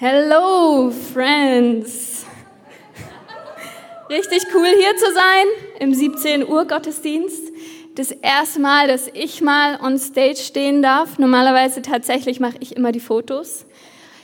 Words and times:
Hello, 0.00 0.92
Friends. 0.92 2.24
Richtig 4.08 4.44
cool 4.54 4.68
hier 4.78 4.96
zu 4.96 5.12
sein 5.12 5.46
im 5.80 5.92
17 5.92 6.46
Uhr 6.46 6.66
Gottesdienst. 6.66 7.50
Das 7.96 8.12
erste 8.12 8.60
Mal, 8.60 8.86
dass 8.86 9.08
ich 9.12 9.40
mal 9.40 9.80
on 9.82 9.98
Stage 9.98 10.36
stehen 10.36 10.82
darf. 10.82 11.18
Normalerweise 11.18 11.82
tatsächlich 11.82 12.38
mache 12.38 12.58
ich 12.60 12.76
immer 12.76 12.92
die 12.92 13.00
Fotos. 13.00 13.66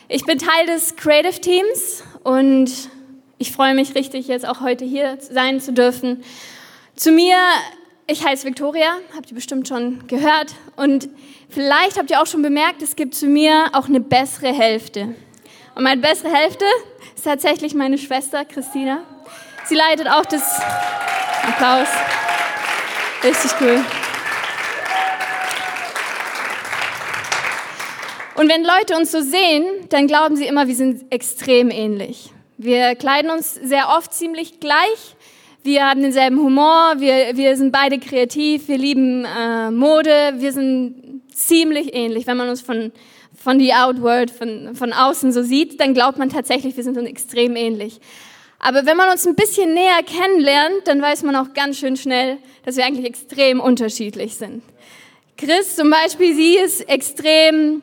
Ich 0.06 0.24
bin 0.24 0.38
Teil 0.38 0.66
des 0.66 0.94
Creative 0.94 1.40
Teams 1.40 2.04
und 2.22 2.70
ich 3.38 3.50
freue 3.50 3.74
mich 3.74 3.96
richtig, 3.96 4.28
jetzt 4.28 4.46
auch 4.46 4.60
heute 4.60 4.84
hier 4.84 5.18
sein 5.18 5.58
zu 5.58 5.72
dürfen. 5.72 6.22
Zu 6.94 7.10
mir, 7.10 7.36
ich 8.06 8.24
heiße 8.24 8.46
Victoria, 8.46 8.94
habt 9.16 9.32
ihr 9.32 9.34
bestimmt 9.34 9.66
schon 9.66 10.06
gehört. 10.06 10.54
Und 10.76 11.08
vielleicht 11.48 11.98
habt 11.98 12.12
ihr 12.12 12.22
auch 12.22 12.28
schon 12.28 12.42
bemerkt, 12.42 12.80
es 12.80 12.94
gibt 12.94 13.16
zu 13.16 13.26
mir 13.26 13.70
auch 13.72 13.88
eine 13.88 13.98
bessere 13.98 14.52
Hälfte. 14.52 15.16
Und 15.74 15.82
meine 15.82 16.00
bessere 16.00 16.32
Hälfte 16.32 16.64
ist 17.16 17.24
tatsächlich 17.24 17.74
meine 17.74 17.98
Schwester 17.98 18.44
Christina. 18.44 19.02
Sie 19.64 19.74
leitet 19.74 20.08
auch 20.08 20.24
das 20.24 20.60
Applaus. 21.42 21.88
Richtig 23.24 23.50
cool. 23.60 23.84
Und 28.36 28.48
wenn 28.48 28.62
Leute 28.64 28.96
uns 28.96 29.10
so 29.10 29.20
sehen, 29.20 29.64
dann 29.88 30.06
glauben 30.06 30.36
sie 30.36 30.46
immer, 30.46 30.68
wir 30.68 30.74
sind 30.74 31.10
extrem 31.12 31.70
ähnlich. 31.70 32.30
Wir 32.56 32.94
kleiden 32.94 33.30
uns 33.30 33.54
sehr 33.54 33.88
oft 33.96 34.12
ziemlich 34.12 34.60
gleich. 34.60 35.16
Wir 35.62 35.88
haben 35.88 36.02
denselben 36.02 36.38
Humor, 36.38 36.94
wir, 36.98 37.36
wir 37.36 37.56
sind 37.56 37.72
beide 37.72 37.98
kreativ, 37.98 38.68
wir 38.68 38.76
lieben 38.76 39.24
äh, 39.24 39.70
Mode, 39.70 40.34
wir 40.36 40.52
sind 40.52 41.22
ziemlich 41.32 41.94
ähnlich, 41.94 42.26
wenn 42.26 42.36
man 42.36 42.48
uns 42.48 42.60
von 42.60 42.92
von 43.44 43.60
the 43.60 43.74
Outworld, 43.74 44.30
von, 44.30 44.74
von 44.74 44.94
außen 44.94 45.30
so 45.30 45.42
sieht, 45.42 45.78
dann 45.78 45.92
glaubt 45.92 46.16
man 46.16 46.30
tatsächlich, 46.30 46.74
wir 46.78 46.82
sind 46.82 46.96
uns 46.96 47.06
extrem 47.06 47.56
ähnlich. 47.56 48.00
Aber 48.58 48.86
wenn 48.86 48.96
man 48.96 49.10
uns 49.10 49.26
ein 49.26 49.34
bisschen 49.34 49.74
näher 49.74 50.02
kennenlernt, 50.02 50.86
dann 50.86 51.02
weiß 51.02 51.24
man 51.24 51.36
auch 51.36 51.52
ganz 51.52 51.78
schön 51.78 51.98
schnell, 51.98 52.38
dass 52.64 52.78
wir 52.78 52.86
eigentlich 52.86 53.04
extrem 53.04 53.60
unterschiedlich 53.60 54.36
sind. 54.36 54.62
Chris 55.36 55.76
zum 55.76 55.90
Beispiel, 55.90 56.34
sie 56.34 56.56
ist 56.56 56.88
extrem 56.88 57.82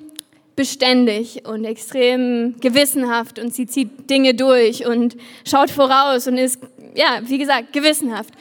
beständig 0.55 1.45
und 1.47 1.63
extrem 1.63 2.55
gewissenhaft 2.59 3.37
und 3.37 3.53
sie 3.53 3.67
zieht 3.67 4.09
Dinge 4.09 4.33
durch 4.33 4.87
und 4.87 5.15
schaut 5.47 5.69
voraus 5.69 6.25
und 6.25 6.39
ist, 6.39 6.59
ja, 6.95 7.21
wie 7.21 7.37
gesagt, 7.37 7.71
gewissenhaft. 7.71 8.33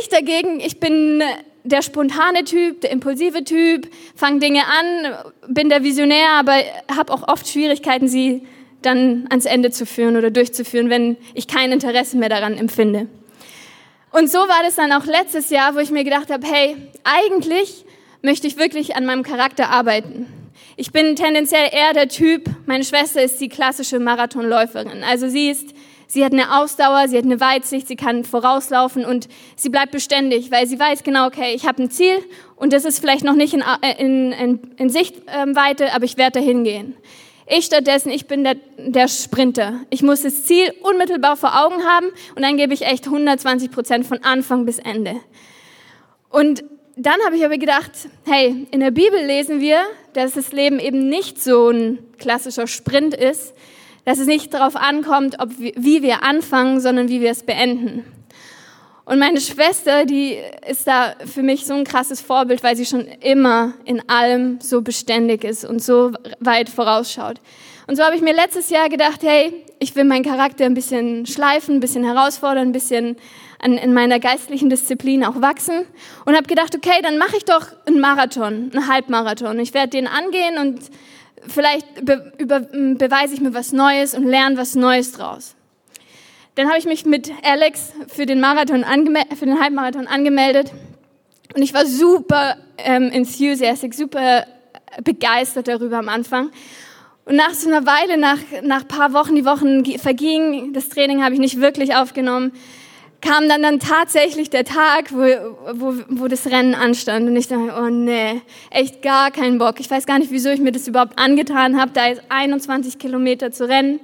Ich 0.00 0.08
dagegen, 0.08 0.58
ich 0.58 0.80
bin 0.80 1.22
der 1.66 1.82
spontane 1.82 2.44
Typ, 2.44 2.80
der 2.80 2.90
impulsive 2.90 3.44
Typ, 3.44 3.88
fange 4.14 4.40
Dinge 4.40 4.62
an, 4.66 5.14
bin 5.48 5.68
der 5.68 5.82
Visionär, 5.82 6.30
aber 6.38 6.54
habe 6.94 7.12
auch 7.12 7.26
oft 7.28 7.48
Schwierigkeiten, 7.48 8.08
sie 8.08 8.46
dann 8.82 9.26
ans 9.30 9.46
Ende 9.46 9.70
zu 9.70 9.84
führen 9.84 10.16
oder 10.16 10.30
durchzuführen, 10.30 10.90
wenn 10.90 11.16
ich 11.34 11.48
kein 11.48 11.72
Interesse 11.72 12.16
mehr 12.16 12.28
daran 12.28 12.56
empfinde. 12.56 13.08
Und 14.12 14.30
so 14.30 14.38
war 14.38 14.62
das 14.62 14.76
dann 14.76 14.92
auch 14.92 15.06
letztes 15.06 15.50
Jahr, 15.50 15.74
wo 15.74 15.78
ich 15.80 15.90
mir 15.90 16.04
gedacht 16.04 16.30
habe, 16.30 16.46
hey, 16.46 16.76
eigentlich 17.04 17.84
möchte 18.22 18.46
ich 18.46 18.56
wirklich 18.56 18.96
an 18.96 19.04
meinem 19.04 19.24
Charakter 19.24 19.68
arbeiten. 19.70 20.26
Ich 20.76 20.92
bin 20.92 21.16
tendenziell 21.16 21.68
eher 21.72 21.92
der 21.92 22.08
Typ, 22.08 22.48
meine 22.66 22.84
Schwester 22.84 23.22
ist 23.22 23.40
die 23.40 23.48
klassische 23.48 23.98
Marathonläuferin. 23.98 25.02
Also 25.04 25.28
sie 25.28 25.50
ist 25.50 25.74
Sie 26.06 26.24
hat 26.24 26.32
eine 26.32 26.58
Ausdauer, 26.60 27.08
sie 27.08 27.18
hat 27.18 27.24
eine 27.24 27.40
Weitsicht, 27.40 27.88
sie 27.88 27.96
kann 27.96 28.24
vorauslaufen 28.24 29.04
und 29.04 29.28
sie 29.56 29.70
bleibt 29.70 29.90
beständig, 29.90 30.50
weil 30.50 30.66
sie 30.66 30.78
weiß 30.78 31.02
genau, 31.02 31.26
okay, 31.26 31.54
ich 31.54 31.66
habe 31.66 31.82
ein 31.82 31.90
Ziel 31.90 32.18
und 32.54 32.72
das 32.72 32.84
ist 32.84 33.00
vielleicht 33.00 33.24
noch 33.24 33.34
nicht 33.34 33.54
in, 33.54 33.60
äh, 33.60 34.00
in, 34.02 34.32
in, 34.32 34.60
in 34.76 34.88
Sichtweite, 34.88 35.92
aber 35.94 36.04
ich 36.04 36.16
werde 36.16 36.40
dahin 36.40 36.64
gehen. 36.64 36.96
Ich 37.48 37.66
stattdessen, 37.66 38.10
ich 38.10 38.26
bin 38.26 38.42
der, 38.42 38.56
der 38.76 39.06
Sprinter. 39.06 39.80
Ich 39.90 40.02
muss 40.02 40.22
das 40.22 40.44
Ziel 40.44 40.72
unmittelbar 40.82 41.36
vor 41.36 41.64
Augen 41.64 41.84
haben 41.84 42.06
und 42.34 42.42
dann 42.42 42.56
gebe 42.56 42.74
ich 42.74 42.82
echt 42.82 43.06
120 43.06 43.70
Prozent 43.70 44.06
von 44.06 44.22
Anfang 44.24 44.64
bis 44.64 44.78
Ende. 44.78 45.20
Und 46.28 46.64
dann 46.96 47.16
habe 47.24 47.36
ich 47.36 47.44
aber 47.44 47.58
gedacht, 47.58 47.92
hey, 48.24 48.66
in 48.70 48.80
der 48.80 48.90
Bibel 48.90 49.24
lesen 49.24 49.60
wir, 49.60 49.82
dass 50.14 50.32
das 50.32 50.52
Leben 50.52 50.80
eben 50.80 51.08
nicht 51.08 51.40
so 51.42 51.68
ein 51.68 51.98
klassischer 52.18 52.66
Sprint 52.66 53.14
ist, 53.14 53.54
dass 54.06 54.18
es 54.18 54.26
nicht 54.26 54.54
darauf 54.54 54.76
ankommt, 54.76 55.36
ob, 55.40 55.50
wie 55.58 56.00
wir 56.00 56.22
anfangen, 56.22 56.80
sondern 56.80 57.08
wie 57.08 57.20
wir 57.20 57.32
es 57.32 57.42
beenden. 57.42 58.04
Und 59.04 59.18
meine 59.18 59.40
Schwester, 59.40 60.04
die 60.04 60.36
ist 60.66 60.86
da 60.86 61.14
für 61.24 61.42
mich 61.42 61.66
so 61.66 61.74
ein 61.74 61.84
krasses 61.84 62.20
Vorbild, 62.20 62.62
weil 62.64 62.76
sie 62.76 62.86
schon 62.86 63.06
immer 63.20 63.74
in 63.84 64.08
allem 64.08 64.58
so 64.60 64.80
beständig 64.80 65.44
ist 65.44 65.64
und 65.64 65.82
so 65.82 66.12
weit 66.40 66.68
vorausschaut. 66.68 67.40
Und 67.88 67.96
so 67.96 68.02
habe 68.02 68.16
ich 68.16 68.22
mir 68.22 68.34
letztes 68.34 68.70
Jahr 68.70 68.88
gedacht, 68.88 69.22
hey, 69.22 69.64
ich 69.78 69.94
will 69.94 70.04
meinen 70.04 70.24
Charakter 70.24 70.64
ein 70.64 70.74
bisschen 70.74 71.26
schleifen, 71.26 71.76
ein 71.76 71.80
bisschen 71.80 72.04
herausfordern, 72.04 72.68
ein 72.68 72.72
bisschen 72.72 73.16
an, 73.60 73.74
in 73.74 73.92
meiner 73.92 74.18
geistlichen 74.18 74.70
Disziplin 74.70 75.24
auch 75.24 75.40
wachsen 75.40 75.84
und 76.24 76.34
habe 76.34 76.46
gedacht, 76.46 76.74
okay, 76.74 77.00
dann 77.02 77.18
mache 77.18 77.36
ich 77.36 77.44
doch 77.44 77.68
einen 77.86 78.00
Marathon, 78.00 78.70
einen 78.72 78.88
Halbmarathon. 78.88 79.58
Ich 79.60 79.74
werde 79.74 79.90
den 79.90 80.06
angehen 80.06 80.58
und 80.58 80.80
vielleicht 81.48 82.04
be 82.04 82.32
über, 82.38 82.60
beweise 82.60 83.34
ich 83.34 83.40
mir 83.40 83.54
was 83.54 83.72
Neues 83.72 84.14
und 84.14 84.24
lerne 84.24 84.56
was 84.56 84.74
Neues 84.74 85.12
draus. 85.12 85.54
Dann 86.54 86.68
habe 86.68 86.78
ich 86.78 86.86
mich 86.86 87.04
mit 87.04 87.30
Alex 87.42 87.92
für 88.08 88.26
den 88.26 88.40
Marathon 88.40 88.84
für 89.36 89.44
den 89.46 89.60
Halbmarathon 89.60 90.06
angemeldet 90.06 90.72
und 91.54 91.62
ich 91.62 91.74
war 91.74 91.86
super 91.86 92.56
ähm, 92.78 93.10
enthusiastic, 93.10 93.94
super 93.94 94.46
begeistert 95.04 95.68
darüber 95.68 95.98
am 95.98 96.08
Anfang. 96.08 96.50
Und 97.24 97.36
nach 97.36 97.52
so 97.52 97.68
einer 97.68 97.86
Weile, 97.86 98.16
nach 98.16 98.38
nach 98.62 98.86
paar 98.86 99.12
Wochen, 99.12 99.34
die 99.34 99.44
Wochen 99.44 99.84
vergingen, 99.98 100.72
das 100.72 100.88
Training 100.88 101.22
habe 101.22 101.34
ich 101.34 101.40
nicht 101.40 101.60
wirklich 101.60 101.94
aufgenommen, 101.96 102.52
kam 103.20 103.48
dann, 103.48 103.62
dann 103.62 103.80
tatsächlich 103.80 104.50
der 104.50 104.64
Tag, 104.64 105.12
wo, 105.12 105.22
wo, 105.72 105.94
wo 106.08 106.28
das 106.28 106.46
Rennen 106.46 106.74
anstand. 106.74 107.28
Und 107.28 107.36
ich 107.36 107.48
dachte, 107.48 107.74
oh 107.78 107.88
nee, 107.88 108.42
echt 108.70 109.02
gar 109.02 109.30
keinen 109.30 109.58
Bock. 109.58 109.80
Ich 109.80 109.90
weiß 109.90 110.06
gar 110.06 110.18
nicht, 110.18 110.30
wieso 110.30 110.50
ich 110.50 110.60
mir 110.60 110.72
das 110.72 110.86
überhaupt 110.86 111.18
angetan 111.18 111.80
habe, 111.80 111.92
da 111.92 112.08
jetzt 112.08 112.22
21 112.28 112.98
Kilometer 112.98 113.50
zu 113.50 113.68
rennen. 113.68 114.00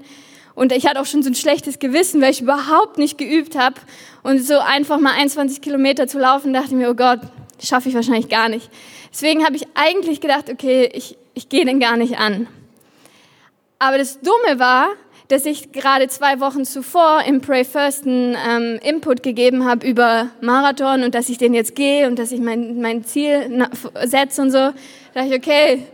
Und 0.54 0.72
ich 0.72 0.86
hatte 0.86 1.00
auch 1.00 1.06
schon 1.06 1.22
so 1.22 1.30
ein 1.30 1.34
schlechtes 1.34 1.78
Gewissen, 1.78 2.20
weil 2.20 2.30
ich 2.30 2.42
überhaupt 2.42 2.98
nicht 2.98 3.16
geübt 3.16 3.56
habe. 3.56 3.76
Und 4.22 4.38
so 4.38 4.58
einfach 4.58 4.98
mal 4.98 5.12
21 5.12 5.60
Kilometer 5.60 6.06
zu 6.06 6.18
laufen, 6.18 6.52
dachte 6.52 6.68
ich 6.68 6.72
mir, 6.74 6.90
oh 6.90 6.94
Gott, 6.94 7.20
schaffe 7.62 7.88
ich 7.88 7.94
wahrscheinlich 7.94 8.28
gar 8.28 8.48
nicht. 8.48 8.70
Deswegen 9.12 9.44
habe 9.44 9.56
ich 9.56 9.66
eigentlich 9.74 10.20
gedacht, 10.20 10.50
okay, 10.50 10.90
ich, 10.92 11.16
ich 11.34 11.48
gehe 11.48 11.64
den 11.64 11.80
gar 11.80 11.96
nicht 11.96 12.18
an. 12.18 12.48
Aber 13.78 13.98
das 13.98 14.20
Dumme 14.20 14.58
war, 14.58 14.88
dass 15.32 15.46
ich 15.46 15.72
gerade 15.72 16.08
zwei 16.08 16.40
Wochen 16.40 16.66
zuvor 16.66 17.22
im 17.26 17.40
Pray 17.40 17.64
First 17.64 18.06
einen 18.06 18.36
ähm, 18.46 18.78
Input 18.82 19.22
gegeben 19.22 19.64
habe 19.64 19.86
über 19.86 20.28
Marathon 20.42 21.04
und 21.04 21.14
dass 21.14 21.30
ich 21.30 21.38
den 21.38 21.54
jetzt 21.54 21.74
gehe 21.74 22.06
und 22.06 22.18
dass 22.18 22.32
ich 22.32 22.40
mein, 22.40 22.82
mein 22.82 23.02
Ziel 23.02 23.66
setze 24.04 24.42
und 24.42 24.50
so. 24.50 24.58
Da 24.58 24.74
dachte 25.14 25.28
ich, 25.28 25.34
okay, 25.34 25.86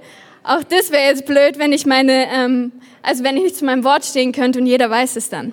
auch 0.42 0.64
das 0.64 0.90
wäre 0.90 1.04
jetzt 1.04 1.24
blöd, 1.24 1.56
wenn 1.56 1.72
ich 1.72 1.86
meine, 1.86 2.26
ähm, 2.32 2.72
also 3.00 3.22
wenn 3.22 3.36
ich 3.36 3.44
nicht 3.44 3.56
zu 3.56 3.64
meinem 3.64 3.84
Wort 3.84 4.04
stehen 4.04 4.32
könnte 4.32 4.58
und 4.58 4.66
jeder 4.66 4.90
weiß 4.90 5.14
es 5.14 5.28
dann. 5.28 5.52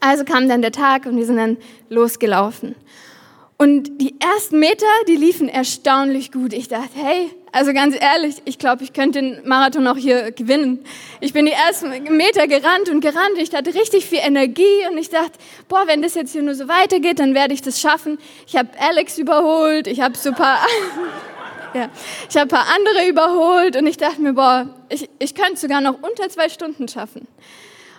Also 0.00 0.24
kam 0.24 0.48
dann 0.48 0.60
der 0.60 0.72
Tag 0.72 1.06
und 1.06 1.16
wir 1.16 1.26
sind 1.26 1.36
dann 1.36 1.58
losgelaufen. 1.90 2.74
Und 3.60 4.00
die 4.00 4.14
ersten 4.20 4.60
Meter, 4.60 4.86
die 5.08 5.16
liefen 5.16 5.48
erstaunlich 5.48 6.30
gut. 6.30 6.52
Ich 6.52 6.68
dachte, 6.68 6.90
hey, 6.94 7.28
also 7.50 7.72
ganz 7.72 7.96
ehrlich, 8.00 8.36
ich 8.44 8.56
glaube, 8.56 8.84
ich 8.84 8.92
könnte 8.92 9.20
den 9.20 9.48
Marathon 9.48 9.88
auch 9.88 9.96
hier 9.96 10.30
gewinnen. 10.30 10.84
Ich 11.20 11.32
bin 11.32 11.44
die 11.44 11.52
ersten 11.52 11.88
Meter 12.16 12.46
gerannt 12.46 12.88
und 12.88 13.00
gerannt. 13.00 13.36
Ich 13.36 13.52
hatte 13.52 13.74
richtig 13.74 14.06
viel 14.06 14.20
Energie 14.22 14.86
und 14.88 14.96
ich 14.96 15.10
dachte, 15.10 15.32
boah, 15.66 15.88
wenn 15.88 16.02
das 16.02 16.14
jetzt 16.14 16.30
hier 16.30 16.42
nur 16.42 16.54
so 16.54 16.68
weitergeht, 16.68 17.18
dann 17.18 17.34
werde 17.34 17.52
ich 17.52 17.60
das 17.60 17.80
schaffen. 17.80 18.18
Ich 18.46 18.54
habe 18.54 18.68
Alex 18.78 19.18
überholt, 19.18 19.88
ich 19.88 20.00
habe 20.00 20.16
so 20.16 20.30
paar, 20.30 20.64
ja, 21.74 21.88
ich 22.30 22.36
habe 22.36 22.46
paar 22.46 22.66
andere 22.76 23.08
überholt 23.08 23.76
und 23.76 23.88
ich 23.88 23.96
dachte 23.96 24.20
mir, 24.20 24.34
boah, 24.34 24.72
ich, 24.88 25.10
ich 25.18 25.34
könnte 25.34 25.56
sogar 25.56 25.80
noch 25.80 26.00
unter 26.00 26.28
zwei 26.28 26.48
Stunden 26.48 26.86
schaffen. 26.86 27.26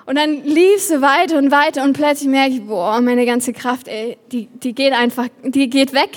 Und 0.10 0.16
dann 0.16 0.44
lief 0.44 0.82
sie 0.82 1.04
weiter 1.04 1.38
und 1.38 1.52
weiter 1.52 1.84
und 1.84 1.94
plötzlich 1.94 2.30
merke 2.30 2.56
ich, 2.56 2.66
boah, 2.66 3.00
meine 3.00 3.28
ganze 3.28 3.54
Kraft, 3.54 3.88
ey, 3.88 4.18
die, 4.32 4.48
die 4.48 4.74
geht 4.74 4.92
einfach, 4.92 5.28
die 5.44 5.70
geht 5.70 5.94
weg. 5.94 6.10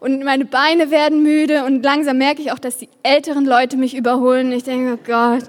Und 0.00 0.22
meine 0.22 0.44
Beine 0.44 0.90
werden 0.90 1.22
müde 1.22 1.64
und 1.64 1.82
langsam 1.82 2.18
merke 2.18 2.42
ich 2.42 2.52
auch, 2.52 2.58
dass 2.58 2.76
die 2.76 2.90
älteren 3.02 3.46
Leute 3.46 3.78
mich 3.78 3.96
überholen. 3.96 4.52
Ich 4.52 4.64
denke, 4.64 4.98
oh 4.98 5.06
Gott. 5.06 5.44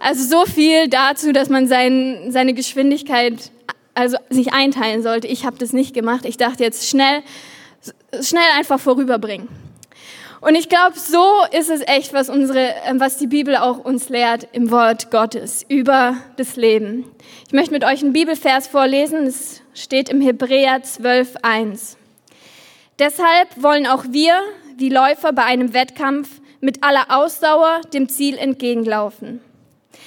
Also 0.00 0.24
so 0.24 0.44
viel 0.44 0.88
dazu, 0.88 1.30
dass 1.30 1.48
man 1.48 1.68
sein, 1.68 2.32
seine 2.32 2.52
Geschwindigkeit, 2.52 3.52
also 3.94 4.16
sich 4.28 4.52
einteilen 4.52 5.04
sollte. 5.04 5.28
Ich 5.28 5.46
habe 5.46 5.56
das 5.56 5.72
nicht 5.72 5.94
gemacht. 5.94 6.24
Ich 6.24 6.36
dachte 6.36 6.64
jetzt 6.64 6.88
schnell, 6.88 7.22
schnell 8.20 8.42
einfach 8.58 8.80
vorüberbringen. 8.80 9.46
Und 10.40 10.54
ich 10.54 10.70
glaube, 10.70 10.98
so 10.98 11.22
ist 11.52 11.68
es 11.68 11.82
echt, 11.86 12.14
was 12.14 12.30
unsere, 12.30 12.74
ähm, 12.86 12.98
was 12.98 13.18
die 13.18 13.26
Bibel 13.26 13.56
auch 13.56 13.78
uns 13.78 14.08
lehrt 14.08 14.48
im 14.52 14.70
Wort 14.70 15.10
Gottes 15.10 15.66
über 15.68 16.16
das 16.36 16.56
Leben. 16.56 17.04
Ich 17.46 17.52
möchte 17.52 17.72
mit 17.72 17.84
euch 17.84 18.02
einen 18.02 18.14
Bibelvers 18.14 18.66
vorlesen. 18.66 19.26
Es 19.26 19.60
steht 19.74 20.08
im 20.08 20.22
Hebräer 20.22 20.82
12,1. 20.82 21.96
Deshalb 22.98 23.62
wollen 23.62 23.86
auch 23.86 24.04
wir, 24.08 24.34
wie 24.76 24.88
Läufer 24.88 25.32
bei 25.34 25.44
einem 25.44 25.74
Wettkampf, 25.74 26.40
mit 26.60 26.82
aller 26.82 27.06
Ausdauer 27.08 27.82
dem 27.92 28.08
Ziel 28.08 28.36
entgegenlaufen. 28.38 29.40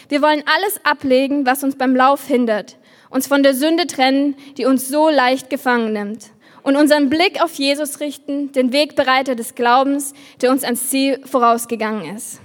Wir 0.09 0.21
wollen 0.21 0.43
alles 0.55 0.79
ablegen, 0.83 1.45
was 1.45 1.63
uns 1.63 1.75
beim 1.75 1.95
Lauf 1.95 2.27
hindert, 2.27 2.77
uns 3.09 3.27
von 3.27 3.43
der 3.43 3.53
Sünde 3.53 3.87
trennen, 3.87 4.35
die 4.57 4.65
uns 4.65 4.87
so 4.87 5.09
leicht 5.09 5.49
gefangen 5.49 5.93
nimmt 5.93 6.32
und 6.63 6.75
unseren 6.75 7.09
Blick 7.09 7.41
auf 7.41 7.53
Jesus 7.55 7.99
richten, 7.99 8.51
den 8.51 8.73
Wegbereiter 8.73 9.35
des 9.35 9.55
Glaubens, 9.55 10.13
der 10.41 10.51
uns 10.51 10.63
ans 10.63 10.89
Ziel 10.89 11.19
vorausgegangen 11.25 12.15
ist. 12.15 12.39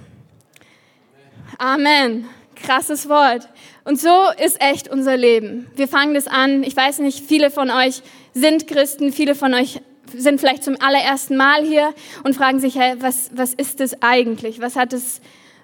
Amen. 1.57 2.27
Krasses 2.55 3.07
Wort. 3.09 3.47
Und 3.85 3.99
so 3.99 4.27
ist 4.43 4.61
echt 4.61 4.89
unser 4.89 5.17
Leben. 5.17 5.67
Wir 5.75 5.87
fangen 5.87 6.13
das 6.13 6.27
an. 6.27 6.63
Ich 6.63 6.75
weiß 6.75 6.99
nicht, 6.99 7.25
viele 7.25 7.49
von 7.49 7.71
euch 7.71 8.01
sind 8.33 8.67
Christen, 8.67 9.11
viele 9.11 9.35
von 9.35 9.53
euch 9.53 9.81
sind 10.13 10.39
vielleicht 10.39 10.63
zum 10.63 10.75
allerersten 10.79 11.37
Mal 11.37 11.63
hier 11.63 11.93
und 12.23 12.35
fragen 12.35 12.59
sich, 12.59 12.75
hey, 12.75 12.95
was, 12.99 13.31
was 13.33 13.53
ist 13.53 13.79
das 13.79 14.01
eigentlich? 14.01 14.59
Was 14.59 14.75
hat 14.75 14.93
es 14.93 15.21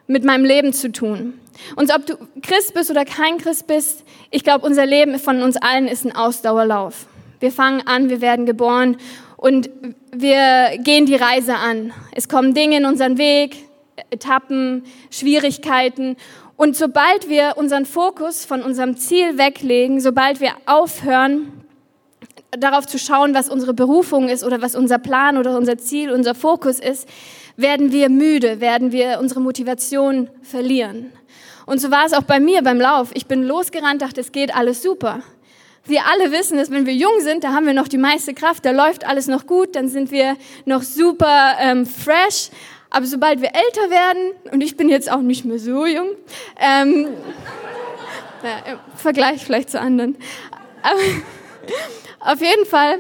mit 0.07 0.24
meinem 0.24 0.46
Leben 0.46 0.72
zu 0.72 0.92
tun? 0.92 1.40
Und 1.75 1.94
ob 1.94 2.06
du 2.06 2.16
Christ 2.42 2.74
bist 2.74 2.92
oder 2.92 3.06
kein 3.06 3.38
Christ 3.38 3.68
bist, 3.68 4.04
ich 4.30 4.44
glaube, 4.44 4.66
unser 4.66 4.86
Leben 4.86 5.18
von 5.19 5.42
uns 5.42 5.57
allen 5.57 5.88
ist 5.88 6.06
ein 6.06 6.16
Ausdauerlauf. 6.16 7.07
Wir 7.40 7.52
fangen 7.52 7.86
an, 7.86 8.10
wir 8.10 8.22
werden 8.22 8.46
geboren 8.46 8.98
und 9.38 9.70
wir 10.12 10.78
gehen 10.80 11.06
die 11.06 11.16
Reise 11.16 11.56
an. 11.56 11.94
Es 12.14 12.30
kommen 12.30 12.54
Dinge 12.54 12.78
in 12.78 12.86
unseren 12.86 13.18
Weg, 13.18 13.58
Etappen, 14.10 14.84
Schwierigkeiten. 15.10 16.16
Und 16.58 16.76
sobald 16.76 17.30
wir 17.30 17.54
unseren 17.58 17.86
Fokus 17.86 18.46
von 18.46 18.62
unserem 18.62 18.98
Ziel 18.98 19.38
weglegen, 19.38 20.00
sobald 20.00 20.40
wir 20.40 20.52
aufhören, 20.66 21.52
darauf 22.52 22.88
zu 22.88 22.98
schauen, 22.98 23.34
was 23.34 23.50
unsere 23.50 23.74
Berufung 23.74 24.30
ist 24.30 24.44
oder 24.44 24.62
was 24.62 24.76
unser 24.76 24.98
Plan 24.98 25.38
oder 25.38 25.58
unser 25.58 25.78
Ziel, 25.78 26.12
unser 26.12 26.36
Fokus 26.36 26.80
ist, 26.80 27.08
werden 27.58 27.92
wir 27.92 28.10
müde, 28.10 28.60
werden 28.62 28.92
wir 28.92 29.20
unsere 29.20 29.42
Motivation 29.42 30.30
verlieren. 30.42 31.12
Und 31.66 31.80
so 31.80 31.92
war 31.92 32.06
es 32.06 32.14
auch 32.14 32.24
bei 32.24 32.40
mir 32.40 32.62
beim 32.62 32.80
Lauf. 32.80 33.10
Ich 33.14 33.26
bin 33.26 33.44
losgerannt, 33.44 34.02
dachte, 34.02 34.22
es 34.22 34.31
geht 34.31 34.56
alles 34.56 34.81
super. 34.81 35.22
Wir 35.88 36.06
alle 36.08 36.32
wissen 36.32 36.58
dass 36.58 36.72
wenn 36.72 36.86
wir 36.86 36.94
jung 36.94 37.20
sind, 37.20 37.44
da 37.44 37.54
haben 37.54 37.68
wir 37.68 37.74
noch 37.74 37.88
die 37.88 37.98
meiste 37.98 38.34
Kraft, 38.34 38.66
da 38.66 38.72
läuft 38.72 39.06
alles 39.06 39.28
noch 39.28 39.46
gut, 39.46 39.76
dann 39.76 39.88
sind 39.88 40.12
wir 40.12 40.36
noch 40.66 40.82
super 40.82 41.56
ähm, 41.60 41.86
fresh. 41.86 42.50
Aber 42.90 43.06
sobald 43.06 43.42
wir 43.42 43.50
älter 43.50 43.90
werden, 43.90 44.32
und 44.52 44.62
ich 44.62 44.78
bin 44.78 44.90
jetzt 44.90 45.12
auch 45.12 45.22
nicht 45.22 45.46
mehr 45.46 45.60
so 45.60 45.86
jung, 45.86 46.10
ähm, 46.60 47.08
ja, 48.44 48.74
im 48.74 48.80
Vergleich 48.96 49.44
vielleicht 49.44 49.70
zu 49.70 49.80
anderen, 49.80 50.16
aber 50.82 52.31
auf 52.31 52.42
jeden 52.42 52.66
Fall 52.66 53.00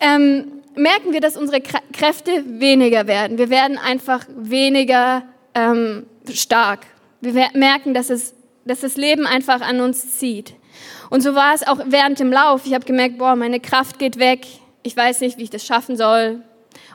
ähm, 0.00 0.62
merken 0.74 1.12
wir, 1.12 1.20
dass 1.20 1.36
unsere 1.36 1.60
Kräfte 1.60 2.44
weniger 2.46 3.06
werden. 3.06 3.38
Wir 3.38 3.50
werden 3.50 3.78
einfach 3.78 4.24
weniger 4.36 5.22
ähm, 5.54 6.06
stark. 6.32 6.86
Wir 7.20 7.50
merken, 7.54 7.94
dass, 7.94 8.10
es, 8.10 8.34
dass 8.64 8.80
das 8.80 8.96
Leben 8.96 9.26
einfach 9.26 9.60
an 9.60 9.80
uns 9.80 10.18
zieht. 10.18 10.54
Und 11.10 11.22
so 11.22 11.34
war 11.34 11.54
es 11.54 11.66
auch 11.66 11.78
während 11.86 12.18
dem 12.18 12.32
Lauf. 12.32 12.62
Ich 12.64 12.74
habe 12.74 12.84
gemerkt, 12.84 13.18
boah, 13.18 13.36
meine 13.36 13.60
Kraft 13.60 13.98
geht 13.98 14.18
weg. 14.18 14.46
Ich 14.82 14.96
weiß 14.96 15.20
nicht, 15.20 15.38
wie 15.38 15.44
ich 15.44 15.50
das 15.50 15.64
schaffen 15.64 15.96
soll. 15.96 16.42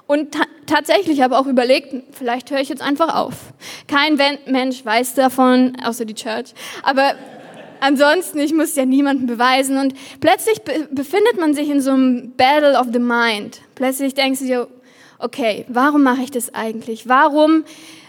Und 0.08 0.34
ta 0.34 0.44
tatsächlich 0.66 1.22
habe 1.22 1.38
auch 1.38 1.48
überlegt, 1.48 1.94
vielleicht 2.14 2.50
höre 2.50 2.60
ich 2.60 2.70
jetzt 2.70 2.82
einfach 2.82 3.14
auf. 3.14 3.34
Kein 3.88 4.18
Mensch 4.46 4.86
weiß 4.86 5.16
davon, 5.16 5.76
außer 5.84 6.06
die 6.06 6.14
Church. 6.14 6.54
Aber 6.84 7.16
ansonsten, 7.82 8.40
ich 8.40 8.54
muss 8.54 8.76
ja 8.76 8.86
niemandem 8.86 9.28
beweisen. 9.28 9.78
Und 9.78 9.94
plötzlich 10.22 10.62
be 10.62 10.88
befindet 10.92 11.38
man 11.40 11.54
sich 11.54 11.70
in 11.70 11.82
so 11.82 11.92
einem 11.92 12.34
Battle 12.38 12.80
of 12.80 12.88
the 12.94 13.00
Mind. 13.00 13.60
Plötzlich 13.76 14.14
denkst 14.14 14.40
du 14.40 14.46
dir, 14.46 14.68
okay, 15.20 15.66
warum 15.68 16.04
mache 16.04 16.22
ich 16.22 16.32
das 16.32 16.54
eigentlich? 16.54 17.10
Warum 17.10 17.66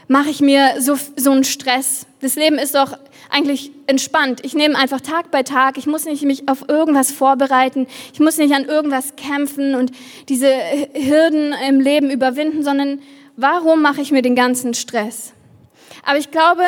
mache 0.08 0.30
ich 0.30 0.40
mir 0.40 0.80
so, 0.80 0.96
so 1.16 1.32
einen 1.32 1.44
Stress? 1.44 2.06
Das 2.20 2.36
Leben 2.36 2.58
ist 2.58 2.74
doch 2.74 2.96
eigentlich 3.32 3.72
entspannt. 3.86 4.40
Ich 4.44 4.54
nehme 4.54 4.76
einfach 4.76 5.00
Tag 5.00 5.30
bei 5.30 5.42
Tag. 5.42 5.78
Ich 5.78 5.86
muss 5.86 6.04
nicht 6.04 6.22
mich 6.22 6.48
auf 6.48 6.68
irgendwas 6.68 7.10
vorbereiten. 7.10 7.86
Ich 8.12 8.20
muss 8.20 8.36
nicht 8.36 8.54
an 8.54 8.64
irgendwas 8.64 9.16
kämpfen 9.16 9.74
und 9.74 9.90
diese 10.28 10.48
Hürden 10.94 11.54
im 11.68 11.80
Leben 11.80 12.10
überwinden, 12.10 12.62
sondern 12.62 13.00
warum 13.36 13.82
mache 13.82 14.02
ich 14.02 14.12
mir 14.12 14.22
den 14.22 14.36
ganzen 14.36 14.74
Stress? 14.74 15.32
Aber 16.04 16.18
ich 16.18 16.30
glaube, 16.30 16.62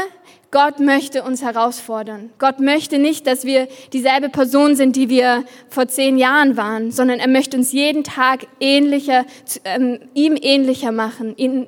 Gott 0.50 0.78
möchte 0.78 1.24
uns 1.24 1.42
herausfordern. 1.42 2.30
Gott 2.38 2.60
möchte 2.60 2.98
nicht, 2.98 3.26
dass 3.26 3.44
wir 3.44 3.66
dieselbe 3.92 4.28
Person 4.28 4.76
sind, 4.76 4.94
die 4.94 5.08
wir 5.08 5.42
vor 5.68 5.88
zehn 5.88 6.16
Jahren 6.16 6.56
waren, 6.56 6.92
sondern 6.92 7.18
er 7.18 7.28
möchte 7.28 7.56
uns 7.56 7.72
jeden 7.72 8.04
Tag 8.04 8.46
ähnlicher, 8.60 9.26
ähm, 9.64 9.98
ihm 10.14 10.36
ähnlicher 10.40 10.92
machen, 10.92 11.36
ihn, 11.36 11.66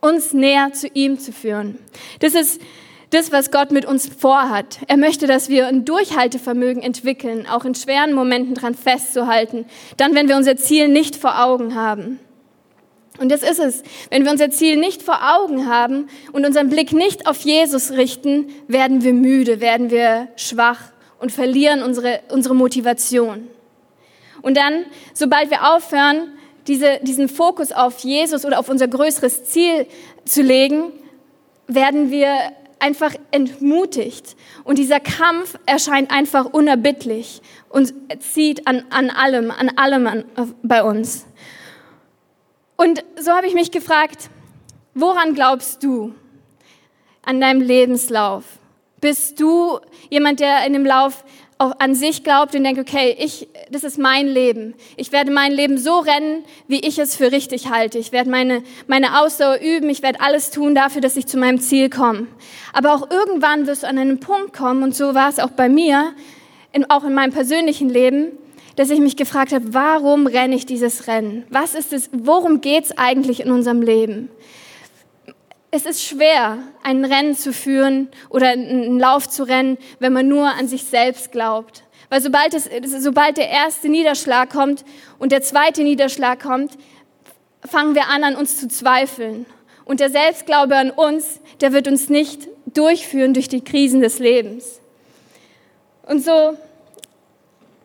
uns 0.00 0.32
näher 0.32 0.72
zu 0.72 0.88
ihm 0.88 1.18
zu 1.18 1.32
führen. 1.32 1.78
Das 2.20 2.34
ist 2.34 2.62
das, 3.10 3.32
was 3.32 3.50
Gott 3.50 3.70
mit 3.70 3.84
uns 3.84 4.08
vorhat. 4.08 4.78
Er 4.88 4.96
möchte, 4.96 5.26
dass 5.26 5.48
wir 5.48 5.66
ein 5.66 5.84
Durchhaltevermögen 5.84 6.82
entwickeln, 6.82 7.46
auch 7.46 7.64
in 7.64 7.74
schweren 7.74 8.12
Momenten 8.12 8.54
dran 8.54 8.74
festzuhalten, 8.74 9.66
dann, 9.96 10.14
wenn 10.14 10.28
wir 10.28 10.36
unser 10.36 10.56
Ziel 10.56 10.88
nicht 10.88 11.16
vor 11.16 11.42
Augen 11.42 11.74
haben. 11.74 12.18
Und 13.18 13.30
das 13.30 13.42
ist 13.42 13.60
es. 13.60 13.82
Wenn 14.10 14.24
wir 14.24 14.32
unser 14.32 14.50
Ziel 14.50 14.76
nicht 14.76 15.02
vor 15.02 15.20
Augen 15.36 15.68
haben 15.68 16.08
und 16.32 16.44
unseren 16.44 16.68
Blick 16.68 16.92
nicht 16.92 17.28
auf 17.28 17.40
Jesus 17.42 17.92
richten, 17.92 18.48
werden 18.66 19.04
wir 19.04 19.14
müde, 19.14 19.60
werden 19.60 19.90
wir 19.90 20.28
schwach 20.36 20.80
und 21.20 21.30
verlieren 21.30 21.82
unsere, 21.82 22.20
unsere 22.30 22.56
Motivation. 22.56 23.48
Und 24.42 24.56
dann, 24.56 24.84
sobald 25.14 25.50
wir 25.50 25.74
aufhören, 25.74 26.32
diese, 26.66 26.98
diesen 27.02 27.28
Fokus 27.28 27.72
auf 27.72 28.00
Jesus 28.00 28.44
oder 28.44 28.58
auf 28.58 28.68
unser 28.68 28.88
größeres 28.88 29.44
Ziel 29.44 29.86
zu 30.24 30.42
legen, 30.42 30.92
werden 31.66 32.10
wir 32.10 32.34
einfach 32.84 33.14
entmutigt. 33.30 34.36
Und 34.62 34.78
dieser 34.78 35.00
Kampf 35.00 35.58
erscheint 35.64 36.10
einfach 36.10 36.44
unerbittlich 36.44 37.40
und 37.70 37.94
zieht 38.20 38.66
an, 38.66 38.84
an 38.90 39.08
allem, 39.08 39.50
an 39.50 39.70
allem 39.76 40.06
an, 40.06 40.24
bei 40.62 40.82
uns. 40.82 41.24
Und 42.76 43.02
so 43.18 43.32
habe 43.32 43.46
ich 43.46 43.54
mich 43.54 43.70
gefragt, 43.70 44.28
woran 44.92 45.34
glaubst 45.34 45.82
du 45.82 46.14
an 47.22 47.40
deinem 47.40 47.62
Lebenslauf? 47.62 48.44
Bist 49.00 49.40
du 49.40 49.80
jemand, 50.10 50.40
der 50.40 50.66
in 50.66 50.74
dem 50.74 50.84
Lauf 50.84 51.24
an 51.78 51.94
sich 51.94 52.24
glaubt 52.24 52.54
und 52.54 52.64
denkt, 52.64 52.80
okay, 52.80 53.16
ich, 53.18 53.48
das 53.70 53.84
ist 53.84 53.98
mein 53.98 54.26
Leben. 54.28 54.74
Ich 54.96 55.12
werde 55.12 55.30
mein 55.30 55.52
Leben 55.52 55.78
so 55.78 55.98
rennen, 55.98 56.44
wie 56.68 56.80
ich 56.80 56.98
es 56.98 57.16
für 57.16 57.32
richtig 57.32 57.70
halte. 57.70 57.98
Ich 57.98 58.12
werde 58.12 58.30
meine, 58.30 58.62
meine 58.86 59.20
Ausdauer 59.20 59.58
üben. 59.60 59.88
Ich 59.90 60.02
werde 60.02 60.20
alles 60.20 60.50
tun 60.50 60.74
dafür, 60.74 61.00
dass 61.00 61.16
ich 61.16 61.26
zu 61.26 61.38
meinem 61.38 61.60
Ziel 61.60 61.90
komme. 61.90 62.26
Aber 62.72 62.94
auch 62.94 63.10
irgendwann 63.10 63.66
wirst 63.66 63.82
du 63.82 63.88
an 63.88 63.98
einen 63.98 64.20
Punkt 64.20 64.52
kommen, 64.52 64.82
und 64.82 64.94
so 64.94 65.14
war 65.14 65.28
es 65.28 65.38
auch 65.38 65.50
bei 65.50 65.68
mir, 65.68 66.12
in, 66.72 66.90
auch 66.90 67.04
in 67.04 67.14
meinem 67.14 67.32
persönlichen 67.32 67.88
Leben, 67.88 68.32
dass 68.76 68.90
ich 68.90 69.00
mich 69.00 69.16
gefragt 69.16 69.52
habe, 69.52 69.72
warum 69.72 70.26
renne 70.26 70.56
ich 70.56 70.66
dieses 70.66 71.06
Rennen? 71.06 71.44
Was 71.50 71.74
ist 71.74 71.92
es, 71.92 72.10
worum 72.12 72.60
geht 72.60 72.84
es 72.84 72.98
eigentlich 72.98 73.40
in 73.40 73.50
unserem 73.50 73.82
Leben? 73.82 74.28
Es 75.76 75.86
ist 75.86 76.04
schwer, 76.04 76.58
ein 76.84 77.04
Rennen 77.04 77.34
zu 77.34 77.52
führen 77.52 78.08
oder 78.30 78.50
einen 78.50 79.00
Lauf 79.00 79.28
zu 79.28 79.42
rennen, 79.42 79.76
wenn 79.98 80.12
man 80.12 80.28
nur 80.28 80.46
an 80.46 80.68
sich 80.68 80.84
selbst 80.84 81.32
glaubt. 81.32 81.82
Weil 82.10 82.20
sobald, 82.20 82.54
es, 82.54 82.70
sobald 83.02 83.38
der 83.38 83.48
erste 83.48 83.88
Niederschlag 83.88 84.50
kommt 84.50 84.84
und 85.18 85.32
der 85.32 85.42
zweite 85.42 85.82
Niederschlag 85.82 86.40
kommt, 86.40 86.78
fangen 87.64 87.96
wir 87.96 88.06
an, 88.06 88.22
an 88.22 88.36
uns 88.36 88.60
zu 88.60 88.68
zweifeln. 88.68 89.46
Und 89.84 89.98
der 89.98 90.10
Selbstglaube 90.10 90.76
an 90.76 90.92
uns, 90.92 91.40
der 91.60 91.72
wird 91.72 91.88
uns 91.88 92.08
nicht 92.08 92.46
durchführen 92.66 93.34
durch 93.34 93.48
die 93.48 93.64
Krisen 93.64 94.00
des 94.00 94.20
Lebens. 94.20 94.78
Und 96.06 96.24
so 96.24 96.56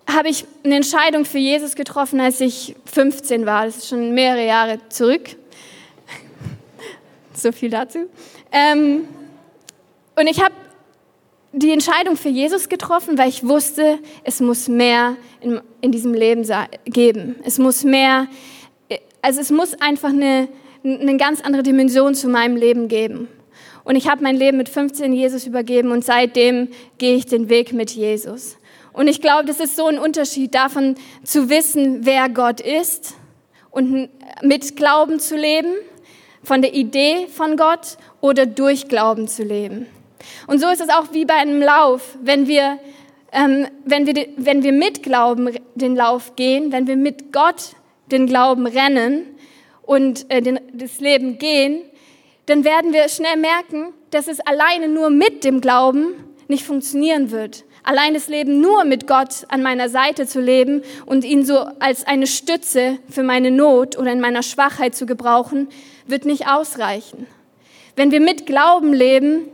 habe 0.08 0.30
ich 0.30 0.46
eine 0.64 0.76
Entscheidung 0.76 1.26
für 1.26 1.40
Jesus 1.40 1.74
getroffen, 1.74 2.20
als 2.20 2.40
ich 2.40 2.76
15 2.86 3.48
war. 3.48 3.66
Das 3.66 3.78
ist 3.78 3.88
schon 3.88 4.14
mehrere 4.14 4.46
Jahre 4.46 4.78
zurück. 4.90 5.39
So 7.40 7.54
viel 7.54 7.70
dazu. 7.70 8.00
Ähm, 8.52 9.08
und 10.16 10.28
ich 10.28 10.42
habe 10.44 10.54
die 11.54 11.72
Entscheidung 11.72 12.18
für 12.18 12.30
Jesus 12.30 12.68
getroffen, 12.68 13.18
weil 13.18 13.30
ich 13.30 13.48
wusste, 13.48 14.00
es 14.24 14.42
muss 14.42 14.68
mehr 14.68 15.16
in, 15.40 15.62
in 15.82 15.92
diesem 15.92 16.14
Leben 16.14 16.46
geben. 16.86 17.38
Es 17.44 17.58
muss 17.58 17.84
mehr, 17.84 18.28
also 19.22 19.40
es 19.40 19.52
muss 19.52 19.80
einfach 19.82 20.10
eine, 20.10 20.50
eine 20.84 21.18
ganz 21.18 21.42
andere 21.42 21.64
Dimension 21.64 22.14
zu 22.14 22.28
meinem 22.28 22.58
Leben 22.58 22.90
geben. 22.90 23.30
Und 23.86 23.96
ich 23.96 24.10
habe 24.10 24.22
mein 24.22 24.36
Leben 24.36 24.58
mit 24.58 24.68
15 24.68 25.14
Jesus 25.14 25.48
übergeben 25.48 25.92
und 25.92 26.04
seitdem 26.04 26.68
gehe 26.98 27.16
ich 27.16 27.26
den 27.26 27.50
Weg 27.50 27.72
mit 27.72 27.92
Jesus. 27.92 28.58
Und 28.92 29.08
ich 29.08 29.22
glaube, 29.22 29.46
das 29.46 29.62
ist 29.62 29.78
so 29.78 29.88
ein 29.88 29.98
Unterschied 29.98 30.54
davon 30.54 30.96
zu 31.24 31.50
wissen, 31.50 32.06
wer 32.06 32.28
Gott 32.28 32.60
ist 32.60 33.16
und 33.72 34.10
mit 34.44 34.76
Glauben 34.76 35.20
zu 35.20 35.38
leben 35.38 35.74
von 36.44 36.62
der 36.62 36.74
Idee 36.74 37.28
von 37.28 37.58
Gott 37.58 37.98
oder 38.22 38.46
durch 38.46 38.88
Glauben 38.88 39.28
zu 39.28 39.44
leben. 39.44 39.88
Und 40.48 40.60
so 40.60 40.68
ist 40.70 40.82
es 40.82 40.90
auch 40.90 41.14
wie 41.14 41.26
bei 41.26 41.36
einem 41.36 41.62
Lauf. 41.62 42.18
Wenn 42.22 42.48
wir, 42.48 42.80
ähm, 43.32 43.68
wenn 43.86 44.06
wir, 44.06 44.28
wenn 44.38 44.64
wir 44.64 44.72
mit 44.72 45.04
Glauben 45.04 45.56
den 45.76 45.96
Lauf 45.96 46.36
gehen, 46.36 46.72
wenn 46.72 46.88
wir 46.88 46.98
mit 46.98 47.32
Gott 47.32 47.76
den 48.12 48.26
Glauben 48.26 48.66
rennen 48.66 49.26
und 49.84 50.26
äh, 50.30 50.42
den, 50.42 50.60
das 50.74 51.00
Leben 51.00 51.38
gehen, 51.38 51.82
dann 52.48 52.64
werden 52.64 52.94
wir 52.94 53.08
schnell 53.10 53.38
merken, 53.38 53.94
dass 54.12 54.28
es 54.28 54.40
alleine 54.40 54.88
nur 54.88 55.10
mit 55.10 55.44
dem 55.44 55.62
Glauben 55.62 56.16
nicht 56.48 56.64
funktionieren 56.64 57.32
wird. 57.32 57.64
Allein 57.90 58.14
das 58.14 58.28
Leben 58.28 58.62
nur 58.62 58.84
mit 58.84 59.08
Gott 59.08 59.48
an 59.48 59.64
meiner 59.64 59.90
Seite 59.90 60.28
zu 60.28 60.40
leben 60.40 60.84
und 61.08 61.26
ihn 61.26 61.44
so 61.44 61.58
als 61.80 62.06
eine 62.06 62.28
Stütze 62.28 63.00
für 63.10 63.24
meine 63.24 63.50
Not 63.50 63.98
oder 63.98 64.12
in 64.12 64.22
meiner 64.22 64.44
Schwachheit 64.44 64.94
zu 64.94 65.08
gebrauchen, 65.08 65.70
wird 66.06 66.24
nicht 66.24 66.48
ausreichen. 66.48 67.26
Wenn 67.96 68.12
wir 68.12 68.20
mit 68.20 68.46
Glauben 68.46 68.94
leben, 68.94 69.48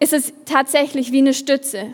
ist 0.00 0.14
es 0.14 0.32
tatsächlich 0.46 1.12
wie 1.12 1.18
eine 1.18 1.34
Stütze. 1.34 1.92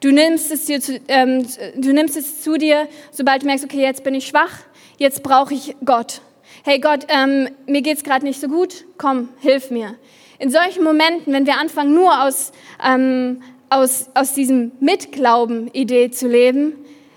Du 0.00 0.10
nimmst 0.10 0.50
es, 0.50 0.64
dir 0.64 0.80
zu, 0.80 0.98
ähm, 1.06 1.46
du 1.76 1.92
nimmst 1.92 2.16
es 2.16 2.42
zu 2.42 2.56
dir, 2.56 2.88
sobald 3.12 3.42
du 3.42 3.46
merkst, 3.46 3.66
okay, 3.66 3.82
jetzt 3.82 4.02
bin 4.02 4.16
ich 4.16 4.26
schwach, 4.26 4.64
jetzt 4.98 5.22
brauche 5.22 5.54
ich 5.54 5.76
Gott. 5.84 6.22
Hey 6.64 6.80
Gott, 6.80 7.06
ähm, 7.08 7.50
mir 7.66 7.82
geht's 7.82 8.02
gerade 8.02 8.24
nicht 8.24 8.40
so 8.40 8.48
gut, 8.48 8.84
komm, 8.98 9.28
hilf 9.38 9.70
mir. 9.70 9.94
In 10.40 10.50
solchen 10.50 10.82
Momenten, 10.82 11.32
wenn 11.32 11.46
wir 11.46 11.56
anfangen, 11.58 11.94
nur 11.94 12.24
aus, 12.24 12.50
ähm, 12.84 13.42
aus, 13.70 14.06
aus 14.14 14.34
diesem 14.34 14.72
Mitglauben-Idee 14.80 16.10
zu 16.10 16.28
leben, 16.28 16.72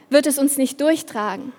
wird 0.09 0.27
es 0.27 0.37
uns 0.37 0.57
nicht 0.57 0.81
durchtragen. 0.81 1.51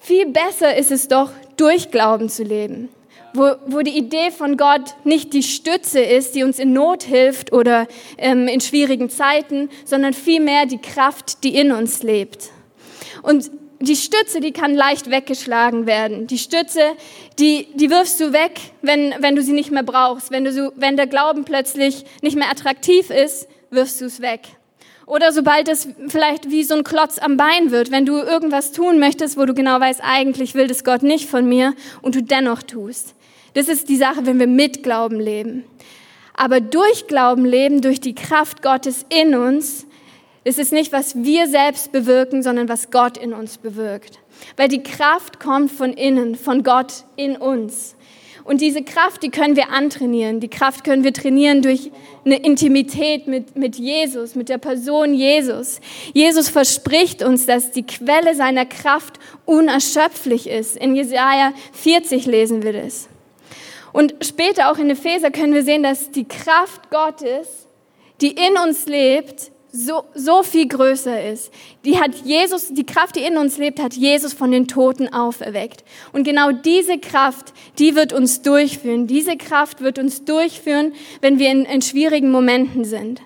Viel 0.00 0.26
besser 0.26 0.76
ist 0.76 0.90
es 0.90 1.08
doch, 1.08 1.30
durch 1.56 1.90
Glauben 1.90 2.28
zu 2.28 2.42
leben 2.42 2.88
wo, 3.34 3.56
wo 3.66 3.82
die 3.82 3.98
Idee 3.98 4.30
von 4.30 4.56
Gott 4.56 4.94
nicht 5.02 5.32
die 5.32 5.42
Stütze 5.42 6.00
ist, 6.00 6.34
die 6.34 6.44
uns 6.44 6.58
in 6.58 6.72
Not 6.72 7.02
hilft 7.02 7.52
oder 7.52 7.86
ähm, 8.16 8.48
in 8.48 8.60
schwierigen 8.60 9.10
Zeiten, 9.10 9.68
sondern 9.84 10.14
vielmehr 10.14 10.66
die 10.66 10.78
Kraft, 10.78 11.42
die 11.42 11.56
in 11.56 11.72
uns 11.72 12.02
lebt. 12.02 12.50
Und 13.22 13.50
die 13.80 13.96
Stütze, 13.96 14.40
die 14.40 14.52
kann 14.52 14.74
leicht 14.74 15.10
weggeschlagen 15.10 15.86
werden. 15.86 16.26
Die 16.28 16.38
Stütze, 16.38 16.80
die, 17.38 17.66
die 17.74 17.90
wirfst 17.90 18.20
du 18.20 18.32
weg, 18.32 18.60
wenn, 18.82 19.12
wenn 19.18 19.34
du 19.34 19.42
sie 19.42 19.52
nicht 19.52 19.72
mehr 19.72 19.82
brauchst. 19.82 20.30
Wenn, 20.30 20.44
du 20.44 20.52
so, 20.52 20.72
wenn 20.76 20.96
der 20.96 21.08
Glauben 21.08 21.44
plötzlich 21.44 22.04
nicht 22.22 22.36
mehr 22.36 22.50
attraktiv 22.50 23.10
ist, 23.10 23.48
wirfst 23.74 24.00
du 24.00 24.06
es 24.06 24.20
weg. 24.20 24.40
Oder 25.06 25.32
sobald 25.32 25.68
es 25.68 25.88
vielleicht 26.08 26.50
wie 26.50 26.64
so 26.64 26.74
ein 26.74 26.84
Klotz 26.84 27.18
am 27.18 27.36
Bein 27.36 27.70
wird, 27.70 27.90
wenn 27.90 28.06
du 28.06 28.16
irgendwas 28.16 28.72
tun 28.72 28.98
möchtest, 28.98 29.36
wo 29.36 29.44
du 29.44 29.52
genau 29.52 29.78
weißt, 29.78 30.00
eigentlich 30.02 30.54
will 30.54 30.66
das 30.66 30.82
Gott 30.82 31.02
nicht 31.02 31.28
von 31.28 31.46
mir 31.46 31.74
und 32.00 32.14
du 32.14 32.22
dennoch 32.22 32.62
tust. 32.62 33.14
Das 33.52 33.68
ist 33.68 33.88
die 33.88 33.96
Sache, 33.96 34.24
wenn 34.24 34.38
wir 34.38 34.46
mit 34.46 34.82
Glauben 34.82 35.20
leben. 35.20 35.64
Aber 36.34 36.60
durch 36.60 37.06
Glauben 37.06 37.44
leben, 37.44 37.80
durch 37.82 38.00
die 38.00 38.14
Kraft 38.14 38.62
Gottes 38.62 39.04
in 39.08 39.34
uns, 39.34 39.86
ist 40.42 40.58
es 40.58 40.72
nicht, 40.72 40.92
was 40.92 41.16
wir 41.16 41.46
selbst 41.46 41.92
bewirken, 41.92 42.42
sondern 42.42 42.68
was 42.68 42.90
Gott 42.90 43.16
in 43.16 43.32
uns 43.32 43.58
bewirkt. 43.58 44.18
Weil 44.56 44.68
die 44.68 44.82
Kraft 44.82 45.40
kommt 45.40 45.70
von 45.70 45.92
innen, 45.92 46.34
von 46.34 46.62
Gott 46.62 47.04
in 47.16 47.36
uns. 47.36 47.94
Und 48.44 48.60
diese 48.60 48.82
Kraft, 48.82 49.22
die 49.22 49.30
können 49.30 49.56
wir 49.56 49.70
antrainieren. 49.70 50.38
Die 50.38 50.50
Kraft 50.50 50.84
können 50.84 51.02
wir 51.02 51.14
trainieren 51.14 51.62
durch 51.62 51.90
eine 52.26 52.36
Intimität 52.36 53.26
mit, 53.26 53.56
mit 53.56 53.76
Jesus, 53.76 54.34
mit 54.34 54.50
der 54.50 54.58
Person 54.58 55.14
Jesus. 55.14 55.80
Jesus 56.12 56.50
verspricht 56.50 57.22
uns, 57.22 57.46
dass 57.46 57.70
die 57.70 57.84
Quelle 57.84 58.34
seiner 58.34 58.66
Kraft 58.66 59.18
unerschöpflich 59.46 60.46
ist. 60.46 60.76
In 60.76 60.94
Jesaja 60.94 61.54
40 61.72 62.26
lesen 62.26 62.62
wir 62.62 62.74
das. 62.74 63.08
Und 63.94 64.14
später 64.22 64.70
auch 64.70 64.76
in 64.76 64.90
Epheser 64.90 65.30
können 65.30 65.54
wir 65.54 65.62
sehen, 65.62 65.82
dass 65.82 66.10
die 66.10 66.24
Kraft 66.24 66.90
Gottes, 66.90 67.66
die 68.20 68.32
in 68.32 68.58
uns 68.62 68.84
lebt, 68.84 69.52
so, 69.76 70.04
so 70.14 70.44
viel 70.44 70.68
größer 70.68 71.24
ist. 71.32 71.52
Die 71.84 71.98
hat 71.98 72.14
Jesus, 72.24 72.72
die 72.72 72.86
Kraft, 72.86 73.16
die 73.16 73.24
in 73.24 73.36
uns 73.36 73.58
lebt, 73.58 73.82
hat 73.82 73.94
Jesus 73.94 74.32
von 74.32 74.52
den 74.52 74.68
Toten 74.68 75.12
auferweckt. 75.12 75.82
Und 76.12 76.22
genau 76.22 76.52
diese 76.52 76.98
Kraft, 76.98 77.52
die 77.80 77.96
wird 77.96 78.12
uns 78.12 78.42
durchführen. 78.42 79.08
Diese 79.08 79.36
Kraft 79.36 79.80
wird 79.80 79.98
uns 79.98 80.24
durchführen, 80.24 80.92
wenn 81.22 81.40
wir 81.40 81.50
in, 81.50 81.64
in 81.64 81.82
schwierigen 81.82 82.30
Momenten 82.30 82.84
sind. 82.84 83.20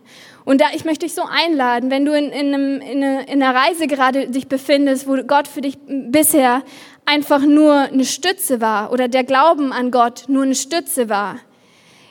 Und 0.46 0.62
da, 0.62 0.68
ich 0.74 0.86
möchte 0.86 1.04
dich 1.04 1.14
so 1.14 1.22
einladen, 1.22 1.90
wenn 1.90 2.06
du 2.06 2.16
in, 2.16 2.30
in, 2.30 2.54
einem, 2.54 2.80
in, 2.80 3.02
in 3.02 3.42
einer 3.42 3.54
Reise 3.54 3.86
gerade 3.86 4.28
dich 4.28 4.48
befindest, 4.48 5.06
wo 5.06 5.16
Gott 5.24 5.48
für 5.48 5.60
dich 5.60 5.76
bisher 5.86 6.62
einfach 7.04 7.42
nur 7.42 7.74
eine 7.74 8.06
Stütze 8.06 8.62
war 8.62 8.90
oder 8.90 9.08
der 9.08 9.24
Glauben 9.24 9.70
an 9.74 9.90
Gott 9.90 10.24
nur 10.28 10.44
eine 10.44 10.54
Stütze 10.54 11.10
war, 11.10 11.40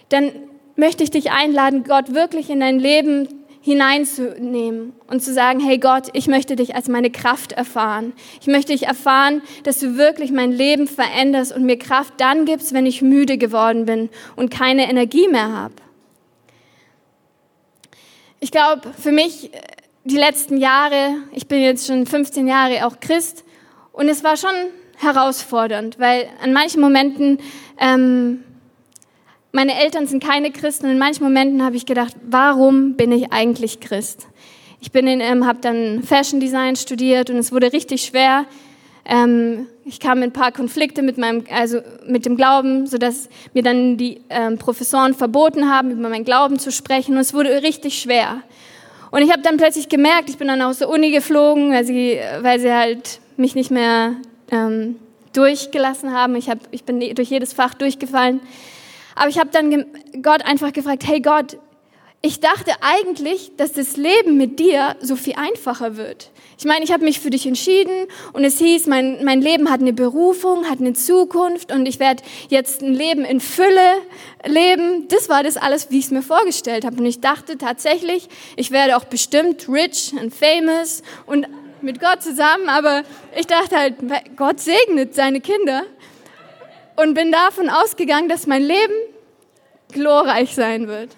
dann 0.09 0.31
möchte 0.75 1.03
ich 1.03 1.09
dich 1.09 1.31
einladen, 1.31 1.83
Gott 1.83 2.13
wirklich 2.13 2.51
in 2.51 2.59
dein 2.59 2.77
Leben 2.77 3.27
hineinzunehmen 3.67 4.93
und 5.07 5.21
zu 5.21 5.33
sagen, 5.33 5.59
hey 5.59 5.77
Gott, 5.77 6.07
ich 6.13 6.27
möchte 6.27 6.55
dich 6.55 6.73
als 6.73 6.87
meine 6.87 7.11
Kraft 7.11 7.51
erfahren. 7.51 8.13
Ich 8.39 8.47
möchte 8.47 8.71
dich 8.71 8.87
erfahren, 8.87 9.41
dass 9.63 9.79
du 9.79 9.97
wirklich 9.97 10.31
mein 10.31 10.53
Leben 10.53 10.87
veränderst 10.87 11.53
und 11.53 11.65
mir 11.65 11.77
Kraft 11.77 12.13
dann 12.17 12.45
gibst, 12.45 12.73
wenn 12.73 12.85
ich 12.85 13.01
müde 13.01 13.37
geworden 13.37 13.85
bin 13.85 14.09
und 14.37 14.51
keine 14.51 14.89
Energie 14.89 15.27
mehr 15.27 15.51
habe. 15.51 15.73
Ich 18.39 18.51
glaube, 18.51 18.93
für 18.97 19.11
mich 19.11 19.51
die 20.05 20.17
letzten 20.17 20.55
Jahre, 20.55 21.15
ich 21.33 21.49
bin 21.49 21.59
jetzt 21.59 21.87
schon 21.87 22.05
15 22.05 22.47
Jahre 22.47 22.85
auch 22.85 23.01
Christ 23.01 23.43
und 23.91 24.07
es 24.07 24.23
war 24.23 24.37
schon 24.37 24.55
herausfordernd, 24.95 25.99
weil 25.99 26.29
an 26.41 26.53
manchen 26.53 26.79
Momenten, 26.79 27.39
ähm, 27.79 28.45
meine 29.57 29.73
Eltern 29.81 30.05
sind 30.05 30.23
keine 30.23 30.51
Christen 30.51 30.85
und 30.85 30.91
in 30.91 30.99
manchen 30.99 31.23
Momenten 31.23 31.63
habe 31.63 31.75
ich 31.75 31.87
gedacht, 31.87 32.13
warum 32.21 32.93
bin 32.93 33.11
ich 33.11 33.33
eigentlich 33.33 33.79
Christ? 33.79 34.27
Ich 34.79 34.91
ähm, 34.93 35.47
habe 35.47 35.57
dann 35.61 36.03
Fashion 36.03 36.39
Design 36.39 36.75
studiert 36.75 37.31
und 37.31 37.37
es 37.37 37.51
wurde 37.51 37.73
richtig 37.73 38.03
schwer. 38.03 38.45
Ähm, 39.03 39.65
ich 39.83 39.99
kam 39.99 40.19
in 40.19 40.25
ein 40.25 40.31
paar 40.31 40.51
Konflikte 40.51 41.01
mit 41.01 41.17
meinem, 41.17 41.43
also 41.51 41.79
mit 42.05 42.27
dem 42.27 42.37
Glauben, 42.37 42.85
so 42.85 42.99
dass 42.99 43.29
mir 43.55 43.63
dann 43.63 43.97
die 43.97 44.21
ähm, 44.29 44.59
Professoren 44.59 45.15
verboten 45.15 45.67
haben, 45.67 45.89
über 45.89 46.07
meinen 46.07 46.23
Glauben 46.23 46.59
zu 46.59 46.71
sprechen 46.71 47.15
und 47.15 47.21
es 47.21 47.33
wurde 47.33 47.63
richtig 47.63 47.99
schwer. 47.99 48.43
Und 49.09 49.23
ich 49.23 49.31
habe 49.31 49.41
dann 49.41 49.57
plötzlich 49.57 49.89
gemerkt, 49.89 50.29
ich 50.29 50.37
bin 50.37 50.49
dann 50.49 50.61
aus 50.61 50.77
der 50.77 50.89
Uni 50.89 51.09
geflogen, 51.09 51.71
weil 51.71 51.83
sie, 51.83 52.19
weil 52.41 52.59
sie 52.59 52.71
halt 52.71 53.21
mich 53.37 53.55
nicht 53.55 53.71
mehr 53.71 54.17
ähm, 54.51 54.97
durchgelassen 55.33 56.13
haben. 56.13 56.35
Ich, 56.35 56.47
hab, 56.47 56.59
ich 56.69 56.83
bin 56.83 56.99
durch 56.99 57.31
jedes 57.31 57.53
Fach 57.53 57.73
durchgefallen. 57.73 58.39
Aber 59.17 59.29
ich 59.29 59.39
habe 59.39 59.49
dann 59.51 59.85
Gott 60.21 60.45
einfach 60.45 60.71
gefragt, 60.71 61.03
hey 61.05 61.21
Gott, 61.21 61.57
ich 62.21 62.39
dachte 62.39 62.71
eigentlich, 62.81 63.51
dass 63.57 63.73
das 63.73 63.95
Leben 63.95 64.37
mit 64.37 64.59
dir 64.59 64.95
so 65.01 65.15
viel 65.15 65.35
einfacher 65.35 65.97
wird. 65.97 66.31
Ich 66.57 66.65
meine, 66.65 66.83
ich 66.83 66.91
habe 66.91 67.03
mich 67.03 67.19
für 67.19 67.29
dich 67.29 67.45
entschieden 67.45 68.07
und 68.33 68.43
es 68.43 68.57
hieß, 68.57 68.87
mein, 68.87 69.23
mein 69.23 69.41
Leben 69.41 69.69
hat 69.69 69.81
eine 69.81 69.93
Berufung, 69.93 70.65
hat 70.65 70.79
eine 70.79 70.93
Zukunft 70.93 71.71
und 71.71 71.85
ich 71.85 71.99
werde 71.99 72.23
jetzt 72.49 72.81
ein 72.81 72.95
Leben 72.95 73.23
in 73.23 73.39
Fülle 73.39 73.93
leben. 74.45 75.07
Das 75.09 75.29
war 75.29 75.43
das 75.43 75.57
alles, 75.57 75.91
wie 75.91 75.99
ich 75.99 76.05
es 76.05 76.11
mir 76.11 76.23
vorgestellt 76.23 76.85
habe. 76.85 76.97
Und 76.97 77.05
ich 77.05 77.21
dachte 77.21 77.59
tatsächlich, 77.59 78.27
ich 78.55 78.71
werde 78.71 78.97
auch 78.97 79.05
bestimmt 79.05 79.69
rich 79.69 80.13
and 80.19 80.33
famous 80.33 81.03
und 81.27 81.47
mit 81.81 81.99
Gott 81.99 82.23
zusammen, 82.23 82.69
aber 82.69 83.03
ich 83.37 83.45
dachte 83.45 83.77
halt, 83.77 83.95
Gott 84.35 84.59
segnet 84.59 85.13
seine 85.13 85.41
Kinder 85.41 85.83
und 86.97 87.13
bin 87.13 87.31
davon 87.31 87.69
ausgegangen, 87.69 88.27
dass 88.27 88.47
mein 88.47 88.63
Leben 88.63 88.93
glorreich 89.93 90.53
sein 90.53 90.87
wird. 90.87 91.15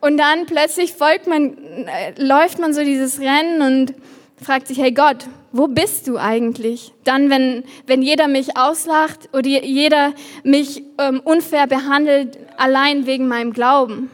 Und 0.00 0.16
dann 0.16 0.46
plötzlich 0.46 0.94
folgt 0.94 1.26
man, 1.26 1.56
äh, 1.86 2.14
läuft 2.16 2.58
man 2.58 2.72
so 2.72 2.82
dieses 2.82 3.20
Rennen 3.20 3.60
und 3.60 3.94
fragt 4.42 4.68
sich, 4.68 4.78
hey 4.78 4.92
Gott, 4.92 5.26
wo 5.52 5.66
bist 5.66 6.06
du 6.06 6.16
eigentlich? 6.16 6.92
Dann, 7.04 7.28
wenn, 7.28 7.64
wenn 7.86 8.00
jeder 8.00 8.28
mich 8.28 8.56
auslacht 8.56 9.28
oder 9.34 9.46
jeder 9.46 10.14
mich 10.42 10.84
ähm, 10.98 11.20
unfair 11.22 11.66
behandelt, 11.66 12.38
allein 12.56 13.06
wegen 13.06 13.28
meinem 13.28 13.52
Glauben. 13.52 14.10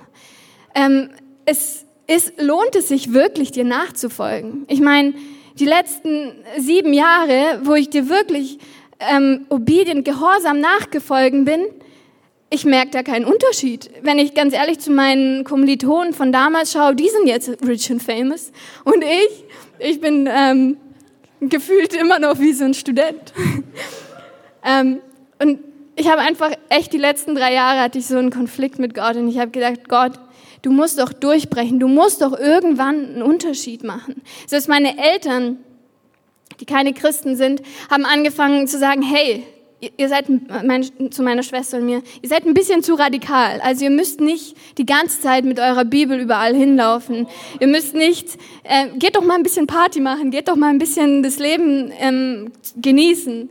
Ähm, 0.74 1.10
es, 1.44 1.84
ist, 2.06 2.40
lohnt 2.40 2.74
es 2.74 2.88
sich 2.88 3.12
wirklich, 3.12 3.52
dir 3.52 3.64
nachzufolgen? 3.64 4.64
Ich 4.68 4.80
meine, 4.80 5.14
die 5.58 5.66
letzten 5.66 6.32
sieben 6.58 6.92
Jahre, 6.92 7.60
wo 7.62 7.74
ich 7.74 7.90
dir 7.90 8.08
wirklich 8.08 8.58
ähm, 9.00 9.46
obedient, 9.48 10.04
gehorsam 10.04 10.60
nachgefolgen 10.60 11.44
bin, 11.44 11.66
ich 12.48 12.64
merke 12.64 12.90
da 12.90 13.02
keinen 13.02 13.24
Unterschied. 13.24 13.90
Wenn 14.02 14.18
ich 14.18 14.34
ganz 14.34 14.54
ehrlich 14.54 14.78
zu 14.78 14.92
meinen 14.92 15.44
Kommilitonen 15.44 16.14
von 16.14 16.32
damals 16.32 16.72
schaue, 16.72 16.94
die 16.94 17.08
sind 17.08 17.26
jetzt 17.26 17.50
rich 17.66 17.90
and 17.90 18.02
famous. 18.02 18.52
Und 18.84 19.02
ich, 19.02 19.44
ich 19.78 20.00
bin 20.00 20.28
ähm, 20.30 20.76
gefühlt 21.40 21.94
immer 21.94 22.18
noch 22.18 22.38
wie 22.38 22.52
so 22.52 22.64
ein 22.64 22.74
Student. 22.74 23.32
ähm, 24.64 25.00
und 25.40 25.58
ich 25.96 26.08
habe 26.08 26.20
einfach 26.20 26.52
echt 26.68 26.92
die 26.92 26.98
letzten 26.98 27.34
drei 27.34 27.52
Jahre 27.52 27.80
hatte 27.80 27.98
ich 27.98 28.06
so 28.06 28.16
einen 28.16 28.30
Konflikt 28.30 28.78
mit 28.78 28.94
Gott 28.94 29.16
und 29.16 29.28
ich 29.28 29.38
habe 29.38 29.50
gedacht, 29.50 29.88
Gott, 29.88 30.12
du 30.62 30.70
musst 30.70 30.98
doch 30.98 31.12
durchbrechen, 31.12 31.80
du 31.80 31.88
musst 31.88 32.22
doch 32.22 32.38
irgendwann 32.38 33.06
einen 33.06 33.22
Unterschied 33.22 33.82
machen. 33.82 34.22
Selbst 34.46 34.68
meine 34.68 34.98
Eltern, 34.98 35.58
die 36.60 36.66
keine 36.66 36.92
Christen 36.92 37.36
sind, 37.36 37.62
haben 37.90 38.04
angefangen 38.04 38.66
zu 38.66 38.78
sagen, 38.78 39.02
hey, 39.02 39.44
ihr 39.96 40.08
seid 40.08 40.26
mein, 40.28 40.84
zu 41.10 41.22
meiner 41.22 41.42
Schwester 41.42 41.78
und 41.78 41.86
mir, 41.86 42.02
ihr 42.22 42.28
seid 42.28 42.46
ein 42.46 42.54
bisschen 42.54 42.82
zu 42.82 42.94
radikal. 42.94 43.60
Also 43.60 43.84
ihr 43.84 43.90
müsst 43.90 44.20
nicht 44.20 44.56
die 44.78 44.86
ganze 44.86 45.20
Zeit 45.20 45.44
mit 45.44 45.58
eurer 45.58 45.84
Bibel 45.84 46.18
überall 46.18 46.54
hinlaufen. 46.54 47.26
Ihr 47.60 47.66
müsst 47.66 47.94
nicht, 47.94 48.28
äh, 48.64 48.88
geht 48.98 49.16
doch 49.16 49.24
mal 49.24 49.34
ein 49.34 49.42
bisschen 49.42 49.66
Party 49.66 50.00
machen, 50.00 50.30
geht 50.30 50.48
doch 50.48 50.56
mal 50.56 50.70
ein 50.70 50.78
bisschen 50.78 51.22
das 51.22 51.38
Leben 51.38 51.92
ähm, 52.00 52.52
genießen. 52.76 53.50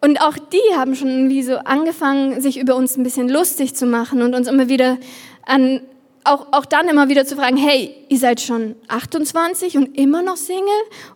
Und 0.00 0.20
auch 0.20 0.36
die 0.36 0.76
haben 0.76 0.96
schon 0.96 1.30
wie 1.30 1.42
so 1.42 1.56
angefangen, 1.58 2.40
sich 2.40 2.58
über 2.58 2.74
uns 2.74 2.96
ein 2.96 3.04
bisschen 3.04 3.28
lustig 3.28 3.74
zu 3.74 3.86
machen 3.86 4.20
und 4.20 4.34
uns 4.34 4.48
immer 4.48 4.68
wieder 4.68 4.98
an 5.46 5.80
auch, 6.24 6.46
auch 6.52 6.64
dann 6.64 6.88
immer 6.88 7.08
wieder 7.08 7.24
zu 7.24 7.36
fragen, 7.36 7.56
hey, 7.56 7.94
ihr 8.08 8.18
seid 8.18 8.40
schon 8.40 8.76
28 8.88 9.76
und 9.76 9.96
immer 9.96 10.22
noch 10.22 10.36
Single? 10.36 10.64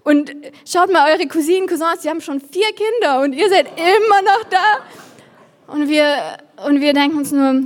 Und 0.04 0.34
schaut 0.66 0.92
mal 0.92 1.12
eure 1.12 1.26
Cousinen, 1.28 1.68
Cousins, 1.68 2.00
die 2.02 2.08
haben 2.08 2.20
schon 2.20 2.40
vier 2.40 2.68
Kinder 2.72 3.20
und 3.20 3.32
ihr 3.32 3.48
seid 3.48 3.66
immer 3.76 4.22
noch 4.22 4.44
da. 4.50 5.72
Und 5.72 5.88
wir, 5.88 6.38
und 6.66 6.80
wir 6.80 6.92
denken 6.92 7.18
uns 7.18 7.32
nur, 7.32 7.62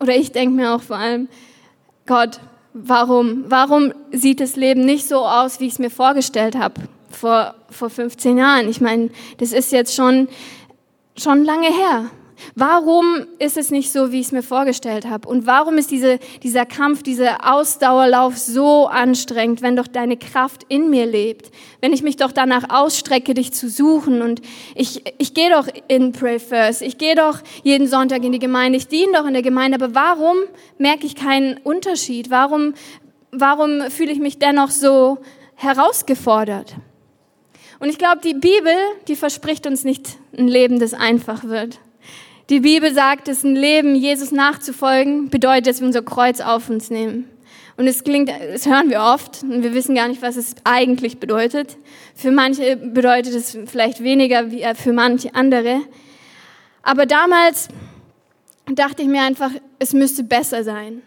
oder 0.00 0.14
ich 0.14 0.32
denke 0.32 0.54
mir 0.54 0.74
auch 0.74 0.82
vor 0.82 0.96
allem, 0.96 1.28
Gott, 2.06 2.40
warum, 2.74 3.44
warum 3.48 3.92
sieht 4.12 4.40
das 4.40 4.56
Leben 4.56 4.84
nicht 4.84 5.08
so 5.08 5.24
aus, 5.24 5.60
wie 5.60 5.66
ich 5.66 5.74
es 5.74 5.78
mir 5.78 5.90
vorgestellt 5.90 6.56
habe 6.56 6.82
vor, 7.10 7.54
vor 7.70 7.88
15 7.88 8.36
Jahren? 8.36 8.68
Ich 8.68 8.80
meine, 8.80 9.10
das 9.38 9.52
ist 9.52 9.72
jetzt 9.72 9.94
schon, 9.94 10.28
schon 11.16 11.44
lange 11.44 11.68
her. 11.68 12.10
Warum 12.54 13.26
ist 13.38 13.56
es 13.56 13.70
nicht 13.70 13.92
so, 13.92 14.12
wie 14.12 14.20
ich 14.20 14.26
es 14.26 14.32
mir 14.32 14.42
vorgestellt 14.42 15.06
habe? 15.06 15.28
Und 15.28 15.46
warum 15.46 15.78
ist 15.78 15.90
diese, 15.90 16.18
dieser 16.42 16.66
Kampf, 16.66 17.02
dieser 17.02 17.52
Ausdauerlauf 17.52 18.38
so 18.38 18.86
anstrengend, 18.86 19.62
wenn 19.62 19.76
doch 19.76 19.86
deine 19.86 20.16
Kraft 20.16 20.64
in 20.68 20.90
mir 20.90 21.06
lebt? 21.06 21.50
Wenn 21.80 21.92
ich 21.92 22.02
mich 22.02 22.16
doch 22.16 22.32
danach 22.32 22.70
ausstrecke, 22.70 23.34
dich 23.34 23.52
zu 23.52 23.68
suchen 23.68 24.22
und 24.22 24.42
ich, 24.74 25.02
ich 25.18 25.34
gehe 25.34 25.50
doch 25.50 25.68
in 25.88 26.12
Pray 26.12 26.38
First, 26.38 26.82
ich 26.82 26.98
gehe 26.98 27.14
doch 27.14 27.38
jeden 27.62 27.86
Sonntag 27.86 28.24
in 28.24 28.32
die 28.32 28.38
Gemeinde, 28.38 28.78
ich 28.78 28.88
diene 28.88 29.12
doch 29.12 29.26
in 29.26 29.32
der 29.34 29.42
Gemeinde, 29.42 29.76
aber 29.82 29.94
warum 29.94 30.36
merke 30.78 31.06
ich 31.06 31.16
keinen 31.16 31.58
Unterschied? 31.58 32.30
Warum, 32.30 32.74
warum 33.30 33.90
fühle 33.90 34.12
ich 34.12 34.18
mich 34.18 34.38
dennoch 34.38 34.70
so 34.70 35.18
herausgefordert? 35.56 36.74
Und 37.80 37.88
ich 37.90 37.98
glaube, 37.98 38.20
die 38.22 38.34
Bibel, 38.34 38.74
die 39.08 39.16
verspricht 39.16 39.66
uns 39.66 39.84
nicht 39.84 40.16
ein 40.36 40.48
Leben, 40.48 40.78
das 40.78 40.94
einfach 40.94 41.44
wird. 41.44 41.80
Die 42.50 42.60
Bibel 42.60 42.92
sagt, 42.92 43.28
dass 43.28 43.42
ein 43.42 43.56
Leben, 43.56 43.94
Jesus 43.94 44.30
nachzufolgen, 44.30 45.30
bedeutet, 45.30 45.66
dass 45.66 45.80
wir 45.80 45.86
unser 45.86 46.02
Kreuz 46.02 46.40
auf 46.40 46.68
uns 46.68 46.90
nehmen. 46.90 47.30
Und 47.78 47.86
es 47.86 48.04
klingt, 48.04 48.28
das 48.28 48.66
hören 48.66 48.90
wir 48.90 49.00
oft 49.00 49.42
und 49.42 49.62
wir 49.62 49.74
wissen 49.74 49.94
gar 49.94 50.08
nicht, 50.08 50.20
was 50.20 50.36
es 50.36 50.54
eigentlich 50.62 51.18
bedeutet. 51.18 51.76
Für 52.14 52.30
manche 52.30 52.76
bedeutet 52.76 53.34
es 53.34 53.58
vielleicht 53.66 54.02
weniger 54.04 54.50
wie 54.50 54.64
für 54.74 54.92
manche 54.92 55.34
andere. 55.34 55.80
Aber 56.82 57.06
damals 57.06 57.68
dachte 58.66 59.02
ich 59.02 59.08
mir 59.08 59.22
einfach, 59.22 59.50
es 59.78 59.94
müsste 59.94 60.22
besser 60.22 60.62
sein. 60.64 61.02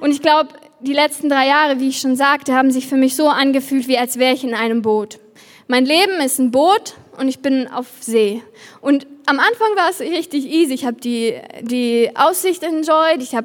Und 0.00 0.10
ich 0.10 0.22
glaube, 0.22 0.48
die 0.80 0.94
letzten 0.94 1.28
drei 1.28 1.46
Jahre, 1.46 1.78
wie 1.78 1.90
ich 1.90 2.00
schon 2.00 2.16
sagte, 2.16 2.54
haben 2.54 2.70
sich 2.70 2.86
für 2.86 2.96
mich 2.96 3.14
so 3.14 3.28
angefühlt, 3.28 3.86
wie 3.86 3.98
als 3.98 4.18
wäre 4.18 4.34
ich 4.34 4.44
in 4.44 4.54
einem 4.54 4.80
Boot. 4.80 5.20
Mein 5.68 5.84
Leben 5.84 6.20
ist 6.24 6.38
ein 6.38 6.50
Boot 6.50 6.94
und 7.20 7.28
ich 7.28 7.40
bin 7.40 7.68
auf 7.68 7.86
See. 8.00 8.42
Und 8.80 9.06
am 9.26 9.38
Anfang 9.38 9.76
war 9.76 9.90
es 9.90 10.00
richtig 10.00 10.46
easy. 10.46 10.72
Ich 10.72 10.86
habe 10.86 10.98
die, 10.98 11.38
die 11.60 12.10
Aussicht 12.14 12.62
enjoyed. 12.62 13.20
Ich, 13.20 13.36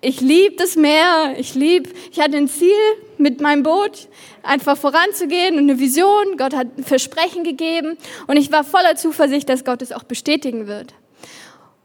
ich 0.00 0.20
liebe 0.20 0.54
das 0.54 0.76
Meer. 0.76 1.34
Ich 1.36 1.56
lieb, 1.56 1.92
ich 2.12 2.20
hatte 2.20 2.36
ein 2.36 2.46
Ziel 2.46 2.70
mit 3.18 3.40
meinem 3.40 3.64
Boot, 3.64 4.06
einfach 4.44 4.76
voranzugehen 4.76 5.56
und 5.56 5.68
eine 5.68 5.80
Vision. 5.80 6.36
Gott 6.38 6.54
hat 6.54 6.68
ein 6.78 6.84
Versprechen 6.84 7.42
gegeben. 7.42 7.98
Und 8.28 8.36
ich 8.36 8.52
war 8.52 8.62
voller 8.62 8.94
Zuversicht, 8.94 9.48
dass 9.48 9.64
Gott 9.64 9.82
es 9.82 9.90
auch 9.90 10.04
bestätigen 10.04 10.68
wird. 10.68 10.94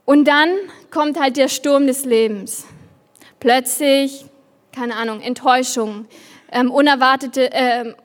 Und 0.06 0.26
dann 0.26 0.50
kommt 0.92 1.20
halt 1.20 1.36
der 1.36 1.48
Sturm 1.48 1.88
des 1.88 2.06
Lebens. 2.06 2.68
Plötzlich, 3.40 4.26
keine 4.72 4.96
Ahnung, 4.96 5.22
Enttäuschung, 5.22 6.06
ähm, 6.52 6.70
unerwartete 6.70 7.50
ähm, 7.52 7.96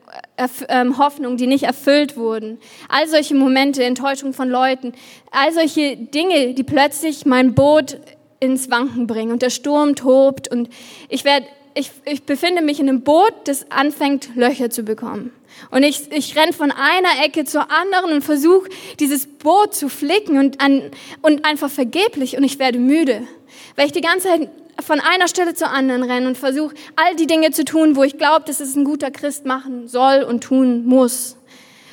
Hoffnungen, 0.97 1.37
die 1.37 1.47
nicht 1.47 1.63
erfüllt 1.63 2.17
wurden. 2.17 2.59
All 2.89 3.07
solche 3.07 3.35
Momente, 3.35 3.83
Enttäuschung 3.83 4.33
von 4.33 4.49
Leuten, 4.49 4.93
all 5.31 5.51
solche 5.53 5.97
Dinge, 5.97 6.53
die 6.53 6.63
plötzlich 6.63 7.25
mein 7.25 7.53
Boot 7.53 7.97
ins 8.39 8.69
Wanken 8.69 9.07
bringen 9.07 9.31
und 9.31 9.41
der 9.41 9.49
Sturm 9.49 9.95
tobt 9.95 10.49
und 10.49 10.69
ich 11.09 11.23
werde 11.23 11.45
ich, 11.75 11.91
ich 12.05 12.23
befinde 12.23 12.61
mich 12.61 12.79
in 12.79 12.87
einem 12.87 13.01
Boot, 13.01 13.33
das 13.45 13.71
anfängt, 13.71 14.35
Löcher 14.35 14.69
zu 14.69 14.83
bekommen. 14.83 15.33
Und 15.71 15.83
ich, 15.83 16.11
ich 16.11 16.35
renne 16.35 16.53
von 16.53 16.71
einer 16.71 17.25
Ecke 17.25 17.45
zur 17.45 17.71
anderen 17.71 18.13
und 18.13 18.21
versuche, 18.23 18.69
dieses 18.99 19.27
Boot 19.27 19.73
zu 19.73 19.89
flicken 19.89 20.37
und, 20.37 20.61
an, 20.61 20.91
und 21.21 21.45
einfach 21.45 21.69
vergeblich. 21.69 22.37
Und 22.37 22.43
ich 22.43 22.59
werde 22.59 22.79
müde, 22.79 23.27
weil 23.75 23.85
ich 23.87 23.91
die 23.91 24.01
ganze 24.01 24.27
Zeit 24.27 24.49
von 24.81 24.99
einer 24.99 25.27
Stelle 25.27 25.53
zur 25.53 25.69
anderen 25.69 26.03
rennen 26.03 26.27
und 26.27 26.37
versuche, 26.37 26.75
all 26.95 27.15
die 27.15 27.27
Dinge 27.27 27.51
zu 27.51 27.65
tun, 27.65 27.95
wo 27.95 28.03
ich 28.03 28.17
glaube, 28.17 28.45
dass 28.45 28.59
es 28.59 28.75
ein 28.75 28.83
guter 28.83 29.11
Christ 29.11 29.45
machen 29.45 29.87
soll 29.87 30.23
und 30.23 30.43
tun 30.43 30.85
muss. 30.85 31.37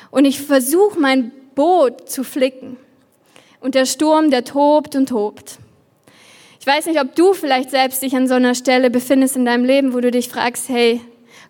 Und 0.09 0.25
ich 0.25 0.41
versuche, 0.41 0.99
mein 0.99 1.31
Boot 1.55 2.09
zu 2.09 2.23
flicken. 2.23 2.77
Und 3.59 3.75
der 3.75 3.85
Sturm, 3.85 4.31
der 4.31 4.43
tobt 4.43 4.95
und 4.95 5.09
tobt. 5.09 5.57
Ich 6.59 6.67
weiß 6.67 6.87
nicht, 6.87 6.99
ob 6.99 7.15
du 7.15 7.33
vielleicht 7.33 7.69
selbst 7.69 8.01
dich 8.01 8.15
an 8.15 8.27
so 8.27 8.35
einer 8.35 8.55
Stelle 8.55 8.89
befindest 8.89 9.35
in 9.35 9.45
deinem 9.45 9.65
Leben, 9.65 9.93
wo 9.93 9.99
du 9.99 10.11
dich 10.11 10.29
fragst, 10.29 10.69
hey, 10.69 11.01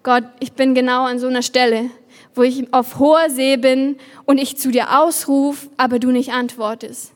Gott, 0.03 0.23
ich 0.39 0.53
bin 0.53 0.73
genau 0.73 1.05
an 1.05 1.19
so 1.19 1.27
einer 1.27 1.41
Stelle, 1.41 1.89
wo 2.35 2.43
ich 2.43 2.73
auf 2.73 2.99
hoher 2.99 3.29
See 3.29 3.57
bin 3.57 3.97
und 4.25 4.37
ich 4.37 4.57
zu 4.57 4.71
dir 4.71 4.99
ausrufe, 4.99 5.69
aber 5.77 5.99
du 5.99 6.11
nicht 6.11 6.31
antwortest 6.31 7.13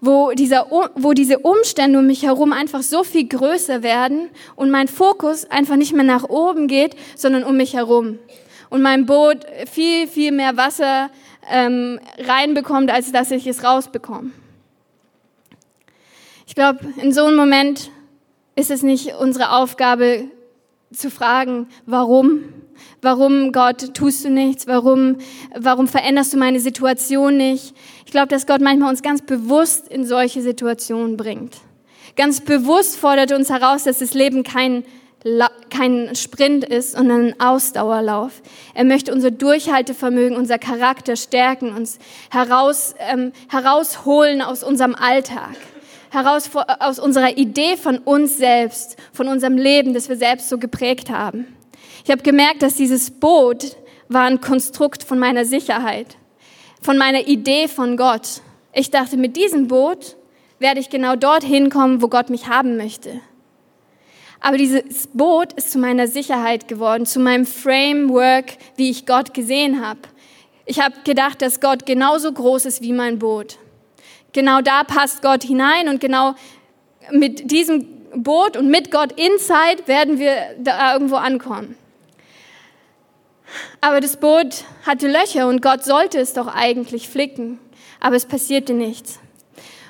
wo, 0.00 0.32
dieser, 0.32 0.66
wo 0.94 1.12
diese 1.12 1.38
Umstände 1.38 1.98
um 1.98 2.06
mich 2.06 2.22
herum 2.22 2.52
einfach 2.52 2.82
so 2.82 3.04
viel 3.04 3.26
größer 3.26 3.82
werden 3.82 4.28
und 4.54 4.70
mein 4.70 4.88
Fokus 4.88 5.44
einfach 5.50 5.76
nicht 5.76 5.92
mehr 5.92 6.04
nach 6.04 6.24
oben 6.24 6.68
geht, 6.68 6.96
sondern 7.16 7.44
um 7.44 7.56
mich 7.56 7.74
herum. 7.74 8.18
Und 8.68 8.82
mein 8.82 9.06
Boot 9.06 9.38
viel, 9.70 10.06
viel 10.06 10.32
mehr 10.32 10.56
Wasser 10.56 11.10
ähm, 11.50 12.00
reinbekommt, 12.18 12.90
als 12.90 13.12
dass 13.12 13.30
ich 13.30 13.46
es 13.46 13.62
rausbekomme. 13.62 14.30
Ich 16.46 16.54
glaube, 16.54 16.80
in 17.00 17.12
so 17.12 17.24
einem 17.24 17.36
Moment 17.36 17.90
ist 18.54 18.70
es 18.70 18.82
nicht 18.82 19.14
unsere 19.14 19.52
Aufgabe 19.52 20.24
zu 20.92 21.10
fragen, 21.10 21.68
warum, 21.84 22.44
Warum, 23.02 23.52
Gott, 23.52 23.94
tust 23.94 24.24
du 24.24 24.30
nichts? 24.30 24.66
Warum, 24.66 25.16
warum 25.56 25.86
veränderst 25.86 26.32
du 26.32 26.38
meine 26.38 26.60
Situation 26.60 27.36
nicht? 27.36 27.74
Ich 28.06 28.12
glaube, 28.12 28.28
dass 28.28 28.46
Gott 28.46 28.60
manchmal 28.60 28.88
uns 28.88 29.02
ganz 29.02 29.20
bewusst 29.20 29.88
in 29.88 30.06
solche 30.06 30.40
Situationen 30.40 31.16
bringt. 31.16 31.56
Ganz 32.14 32.40
bewusst 32.40 32.96
fordert 32.96 33.32
uns 33.32 33.50
heraus, 33.50 33.82
dass 33.82 33.98
das 33.98 34.14
Leben 34.14 34.44
kein, 34.44 34.84
kein 35.70 36.14
Sprint 36.14 36.64
ist, 36.64 36.92
sondern 36.92 37.26
ein 37.26 37.40
Ausdauerlauf. 37.40 38.40
Er 38.74 38.84
möchte 38.84 39.12
unser 39.12 39.32
Durchhaltevermögen, 39.32 40.38
unser 40.38 40.58
Charakter 40.58 41.16
stärken, 41.16 41.74
uns 41.74 41.98
heraus, 42.30 42.94
ähm, 43.12 43.32
herausholen 43.48 44.40
aus 44.40 44.62
unserem 44.62 44.94
Alltag 44.94 45.56
heraus 46.10 46.48
aus 46.78 46.98
unserer 46.98 47.36
Idee 47.36 47.76
von 47.76 47.98
uns 47.98 48.38
selbst, 48.38 48.96
von 49.12 49.28
unserem 49.28 49.58
Leben, 49.58 49.92
das 49.92 50.08
wir 50.08 50.16
selbst 50.16 50.48
so 50.48 50.56
geprägt 50.56 51.10
haben. 51.10 51.46
Ich 52.04 52.10
habe 52.10 52.22
gemerkt, 52.22 52.62
dass 52.62 52.76
dieses 52.76 53.10
Boot 53.10 53.76
war 54.08 54.22
ein 54.22 54.40
Konstrukt 54.40 55.02
von 55.02 55.18
meiner 55.18 55.44
Sicherheit, 55.44 56.16
von 56.80 56.98
meiner 56.98 57.26
Idee 57.26 57.68
von 57.68 57.96
Gott. 57.96 58.40
Ich 58.72 58.90
dachte, 58.90 59.16
mit 59.16 59.36
diesem 59.36 59.68
Boot 59.68 60.16
werde 60.58 60.80
ich 60.80 60.90
genau 60.90 61.16
dorthin 61.16 61.70
kommen, 61.70 62.02
wo 62.02 62.08
Gott 62.08 62.30
mich 62.30 62.48
haben 62.48 62.76
möchte. 62.76 63.20
Aber 64.40 64.58
dieses 64.58 65.08
Boot 65.08 65.52
ist 65.54 65.72
zu 65.72 65.78
meiner 65.78 66.06
Sicherheit 66.06 66.68
geworden, 66.68 67.06
zu 67.06 67.20
meinem 67.20 67.46
Framework, 67.46 68.58
wie 68.76 68.90
ich 68.90 69.06
Gott 69.06 69.34
gesehen 69.34 69.84
habe. 69.84 70.00
Ich 70.66 70.80
habe 70.80 70.94
gedacht, 71.04 71.42
dass 71.42 71.60
Gott 71.60 71.86
genauso 71.86 72.32
groß 72.32 72.66
ist 72.66 72.82
wie 72.82 72.92
mein 72.92 73.18
Boot. 73.18 73.58
Genau 74.32 74.60
da 74.60 74.84
passt 74.84 75.22
Gott 75.22 75.42
hinein 75.42 75.88
und 75.88 76.00
genau 76.00 76.34
mit 77.10 77.50
diesem 77.50 77.86
Boot 78.14 78.56
und 78.56 78.68
mit 78.68 78.90
Gott 78.90 79.12
inside 79.12 79.86
werden 79.86 80.18
wir 80.18 80.36
da 80.58 80.92
irgendwo 80.92 81.16
ankommen. 81.16 81.76
Aber 83.80 84.00
das 84.00 84.16
Boot 84.16 84.64
hatte 84.86 85.08
Löcher 85.08 85.48
und 85.48 85.62
Gott 85.62 85.84
sollte 85.84 86.18
es 86.18 86.32
doch 86.32 86.48
eigentlich 86.48 87.08
flicken, 87.08 87.58
aber 88.00 88.16
es 88.16 88.26
passierte 88.26 88.72
nichts. 88.72 89.18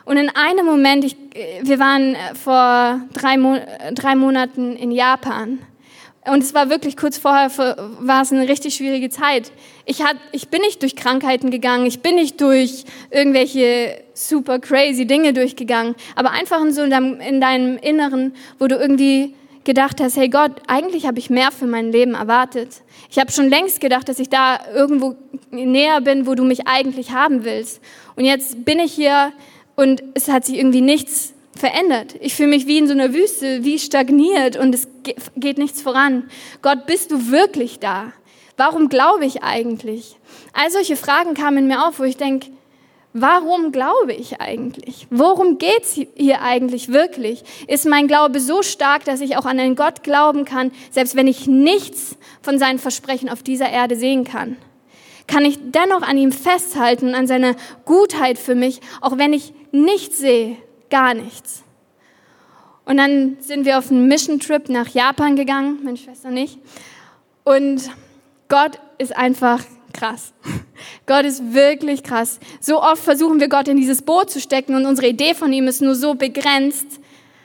Und 0.04 0.18
in 0.18 0.28
einem 0.30 0.66
Moment, 0.66 1.04
ich, 1.04 1.16
wir 1.62 1.78
waren 1.78 2.16
vor 2.34 3.00
drei, 3.12 3.36
Mo 3.36 3.58
drei 3.92 4.14
Monaten 4.14 4.76
in 4.76 4.92
Japan 4.92 5.58
und 6.26 6.42
es 6.42 6.54
war 6.54 6.70
wirklich 6.70 6.96
kurz 6.96 7.18
vorher, 7.18 7.50
war 8.00 8.22
es 8.22 8.32
eine 8.32 8.48
richtig 8.48 8.74
schwierige 8.74 9.10
Zeit. 9.10 9.52
Ich, 9.84 10.02
hat, 10.02 10.16
ich 10.32 10.48
bin 10.48 10.60
nicht 10.60 10.82
durch 10.82 10.96
Krankheiten 10.96 11.50
gegangen, 11.50 11.86
ich 11.86 12.00
bin 12.00 12.16
nicht 12.16 12.40
durch 12.40 12.84
irgendwelche 13.10 14.02
super 14.14 14.58
crazy 14.58 15.06
Dinge 15.06 15.32
durchgegangen, 15.32 15.94
aber 16.16 16.32
einfach 16.32 16.60
in 16.62 16.72
so 16.72 16.82
in 16.82 16.90
deinem, 16.90 17.20
in 17.20 17.40
deinem 17.40 17.78
Inneren, 17.78 18.34
wo 18.58 18.66
du 18.66 18.76
irgendwie 18.76 19.34
gedacht 19.66 20.00
hast, 20.00 20.16
hey 20.16 20.30
Gott, 20.30 20.52
eigentlich 20.66 21.06
habe 21.06 21.18
ich 21.18 21.28
mehr 21.28 21.52
für 21.52 21.66
mein 21.66 21.92
Leben 21.92 22.14
erwartet. 22.14 22.82
Ich 23.10 23.18
habe 23.18 23.30
schon 23.30 23.50
längst 23.50 23.80
gedacht, 23.80 24.08
dass 24.08 24.18
ich 24.18 24.30
da 24.30 24.60
irgendwo 24.74 25.16
näher 25.50 26.00
bin, 26.00 26.26
wo 26.26 26.34
du 26.34 26.44
mich 26.44 26.66
eigentlich 26.66 27.10
haben 27.10 27.44
willst. 27.44 27.82
Und 28.14 28.24
jetzt 28.24 28.64
bin 28.64 28.78
ich 28.78 28.92
hier 28.92 29.32
und 29.74 30.02
es 30.14 30.28
hat 30.28 30.46
sich 30.46 30.56
irgendwie 30.56 30.80
nichts 30.80 31.34
verändert. 31.54 32.14
Ich 32.20 32.34
fühle 32.34 32.48
mich 32.48 32.66
wie 32.66 32.78
in 32.78 32.86
so 32.86 32.94
einer 32.94 33.12
Wüste, 33.12 33.64
wie 33.64 33.78
stagniert 33.78 34.56
und 34.56 34.74
es 34.74 34.88
geht 35.36 35.58
nichts 35.58 35.82
voran. 35.82 36.30
Gott, 36.62 36.86
bist 36.86 37.10
du 37.10 37.30
wirklich 37.30 37.78
da? 37.78 38.12
Warum 38.56 38.88
glaube 38.88 39.26
ich 39.26 39.42
eigentlich? 39.42 40.16
All 40.54 40.70
solche 40.70 40.96
Fragen 40.96 41.34
kamen 41.34 41.66
mir 41.66 41.86
auf, 41.86 41.98
wo 41.98 42.04
ich 42.04 42.16
denke, 42.16 42.48
Warum 43.18 43.72
glaube 43.72 44.12
ich 44.12 44.42
eigentlich? 44.42 45.06
Worum 45.08 45.56
geht's 45.56 45.98
hier 46.16 46.42
eigentlich 46.42 46.92
wirklich? 46.92 47.44
Ist 47.66 47.86
mein 47.86 48.08
Glaube 48.08 48.40
so 48.40 48.62
stark, 48.62 49.06
dass 49.06 49.22
ich 49.22 49.38
auch 49.38 49.46
an 49.46 49.58
einen 49.58 49.74
Gott 49.74 50.02
glauben 50.02 50.44
kann, 50.44 50.70
selbst 50.90 51.16
wenn 51.16 51.26
ich 51.26 51.46
nichts 51.46 52.18
von 52.42 52.58
seinen 52.58 52.78
Versprechen 52.78 53.30
auf 53.30 53.42
dieser 53.42 53.70
Erde 53.70 53.96
sehen 53.96 54.24
kann? 54.24 54.58
Kann 55.26 55.46
ich 55.46 55.58
dennoch 55.62 56.02
an 56.02 56.18
ihm 56.18 56.30
festhalten, 56.30 57.14
an 57.14 57.26
seiner 57.26 57.56
Gutheit 57.86 58.38
für 58.38 58.54
mich, 58.54 58.82
auch 59.00 59.16
wenn 59.16 59.32
ich 59.32 59.54
nichts 59.72 60.18
sehe, 60.18 60.58
gar 60.90 61.14
nichts? 61.14 61.62
Und 62.84 62.98
dann 62.98 63.38
sind 63.40 63.64
wir 63.64 63.78
auf 63.78 63.90
einen 63.90 64.08
Mission 64.08 64.40
Trip 64.40 64.68
nach 64.68 64.88
Japan 64.88 65.36
gegangen, 65.36 65.78
meine 65.82 65.96
Schwester 65.96 66.30
nicht. 66.30 66.58
Und 67.44 67.90
Gott 68.50 68.78
ist 68.98 69.16
einfach 69.16 69.64
krass. 69.96 70.32
Gott 71.06 71.24
ist 71.24 71.54
wirklich 71.54 72.02
krass. 72.02 72.38
So 72.60 72.82
oft 72.82 73.02
versuchen 73.02 73.40
wir 73.40 73.48
Gott 73.48 73.68
in 73.68 73.76
dieses 73.76 74.02
Boot 74.02 74.30
zu 74.30 74.40
stecken 74.40 74.74
und 74.74 74.86
unsere 74.86 75.08
Idee 75.08 75.34
von 75.34 75.52
ihm 75.52 75.66
ist 75.66 75.82
nur 75.82 75.94
so 75.94 76.14
begrenzt. 76.14 76.86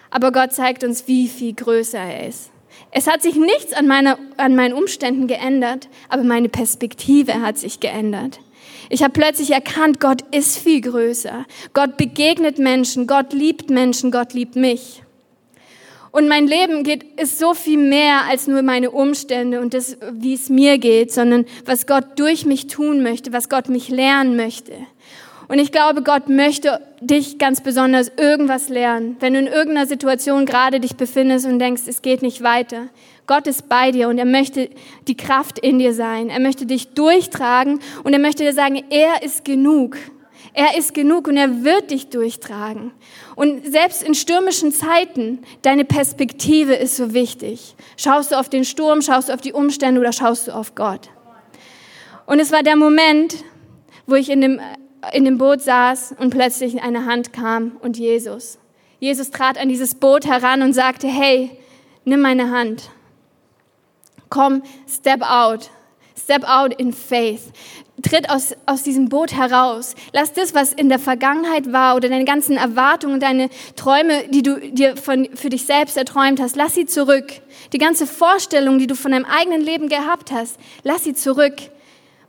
Aber 0.09 0.31
Gott 0.31 0.53
zeigt 0.53 0.83
uns, 0.83 1.07
wie 1.07 1.27
viel 1.27 1.53
größer 1.53 1.99
er 1.99 2.27
ist. 2.27 2.51
Es 2.91 3.07
hat 3.07 3.21
sich 3.21 3.35
nichts 3.35 3.73
an, 3.73 3.87
meiner, 3.87 4.17
an 4.37 4.55
meinen 4.55 4.73
Umständen 4.73 5.27
geändert, 5.27 5.87
aber 6.09 6.23
meine 6.23 6.49
Perspektive 6.49 7.41
hat 7.41 7.57
sich 7.57 7.79
geändert. 7.79 8.39
Ich 8.89 9.03
habe 9.03 9.13
plötzlich 9.13 9.51
erkannt, 9.51 10.01
Gott 10.01 10.23
ist 10.35 10.57
viel 10.57 10.81
größer. 10.81 11.45
Gott 11.73 11.95
begegnet 11.95 12.59
Menschen, 12.59 13.07
Gott 13.07 13.31
liebt 13.31 13.69
Menschen, 13.69 14.11
Gott 14.11 14.33
liebt 14.33 14.57
mich. 14.57 15.03
Und 16.11 16.27
mein 16.27 16.45
Leben 16.45 16.83
geht, 16.83 17.03
ist 17.19 17.39
so 17.39 17.53
viel 17.53 17.77
mehr 17.77 18.23
als 18.29 18.47
nur 18.47 18.61
meine 18.61 18.91
Umstände 18.91 19.61
und 19.61 19.73
das, 19.73 19.97
wie 20.11 20.33
es 20.33 20.49
mir 20.49 20.77
geht, 20.77 21.11
sondern 21.11 21.45
was 21.65 21.87
Gott 21.87 22.03
durch 22.17 22.45
mich 22.45 22.67
tun 22.67 23.01
möchte, 23.01 23.31
was 23.31 23.47
Gott 23.47 23.69
mich 23.69 23.87
lernen 23.87 24.35
möchte. 24.35 24.73
Und 25.47 25.59
ich 25.59 25.71
glaube, 25.71 26.01
Gott 26.01 26.29
möchte 26.29 26.79
dich 27.01 27.37
ganz 27.37 27.61
besonders 27.61 28.11
irgendwas 28.17 28.69
lernen. 28.69 29.17
Wenn 29.19 29.33
du 29.33 29.39
in 29.39 29.47
irgendeiner 29.47 29.85
Situation 29.85 30.45
gerade 30.45 30.79
dich 30.79 30.95
befindest 30.95 31.45
und 31.45 31.59
denkst, 31.59 31.83
es 31.87 32.01
geht 32.01 32.21
nicht 32.21 32.41
weiter. 32.41 32.87
Gott 33.27 33.47
ist 33.47 33.67
bei 33.67 33.91
dir 33.91 34.07
und 34.07 34.17
er 34.17 34.25
möchte 34.25 34.69
die 35.07 35.17
Kraft 35.17 35.59
in 35.59 35.79
dir 35.79 35.93
sein. 35.93 36.29
Er 36.29 36.39
möchte 36.39 36.65
dich 36.65 36.89
durchtragen 36.89 37.79
und 38.03 38.13
er 38.13 38.19
möchte 38.19 38.43
dir 38.43 38.53
sagen, 38.53 38.81
er 38.89 39.23
ist 39.23 39.43
genug. 39.43 39.97
Er 40.53 40.77
ist 40.77 40.93
genug 40.93 41.27
und 41.27 41.37
er 41.37 41.63
wird 41.63 41.91
dich 41.91 42.09
durchtragen. 42.09 42.91
Und 43.35 43.71
selbst 43.71 44.03
in 44.03 44.13
stürmischen 44.13 44.73
Zeiten, 44.73 45.39
deine 45.61 45.85
Perspektive 45.85 46.73
ist 46.73 46.97
so 46.97 47.13
wichtig. 47.13 47.75
Schaust 47.95 48.31
du 48.31 48.39
auf 48.39 48.49
den 48.49 48.65
Sturm, 48.65 49.01
schaust 49.01 49.29
du 49.29 49.33
auf 49.33 49.41
die 49.41 49.53
Umstände 49.53 50.01
oder 50.01 50.11
schaust 50.11 50.47
du 50.47 50.51
auf 50.53 50.75
Gott? 50.75 51.09
Und 52.25 52.39
es 52.39 52.51
war 52.51 52.63
der 52.63 52.75
Moment, 52.75 53.43
wo 54.05 54.15
ich 54.15 54.29
in 54.29 54.41
dem, 54.41 54.59
in 55.13 55.23
dem 55.23 55.37
Boot 55.37 55.61
saß 55.61 56.15
und 56.19 56.31
plötzlich 56.31 56.81
eine 56.81 57.05
Hand 57.05 57.31
kam 57.31 57.77
und 57.81 57.97
Jesus. 57.97 58.59
Jesus 58.99 59.31
trat 59.31 59.57
an 59.57 59.69
dieses 59.69 59.95
Boot 59.95 60.25
heran 60.25 60.61
und 60.61 60.73
sagte, 60.73 61.07
hey, 61.07 61.51
nimm 62.03 62.21
meine 62.21 62.51
Hand. 62.51 62.89
Komm, 64.29 64.63
step 64.87 65.21
out. 65.21 65.69
Step 66.15 66.43
out 66.43 66.73
in 66.73 66.93
faith 66.93 67.51
tritt 68.01 68.29
aus, 68.29 68.55
aus 68.65 68.83
diesem 68.83 69.09
Boot 69.09 69.33
heraus. 69.33 69.95
Lass 70.13 70.33
das, 70.33 70.53
was 70.53 70.73
in 70.73 70.89
der 70.89 70.99
Vergangenheit 70.99 71.71
war 71.71 71.95
oder 71.95 72.09
deine 72.09 72.25
ganzen 72.25 72.57
Erwartungen, 72.57 73.19
deine 73.19 73.49
Träume, 73.75 74.27
die 74.29 74.43
du 74.43 74.59
dir 74.59 74.97
von, 74.97 75.29
für 75.35 75.49
dich 75.49 75.65
selbst 75.65 75.97
erträumt 75.97 76.39
hast, 76.39 76.55
lass 76.55 76.75
sie 76.75 76.85
zurück. 76.85 77.25
Die 77.73 77.77
ganze 77.77 78.07
Vorstellung, 78.07 78.79
die 78.79 78.87
du 78.87 78.95
von 78.95 79.11
deinem 79.11 79.25
eigenen 79.25 79.61
Leben 79.61 79.89
gehabt 79.89 80.31
hast, 80.31 80.57
lass 80.83 81.03
sie 81.03 81.13
zurück. 81.13 81.55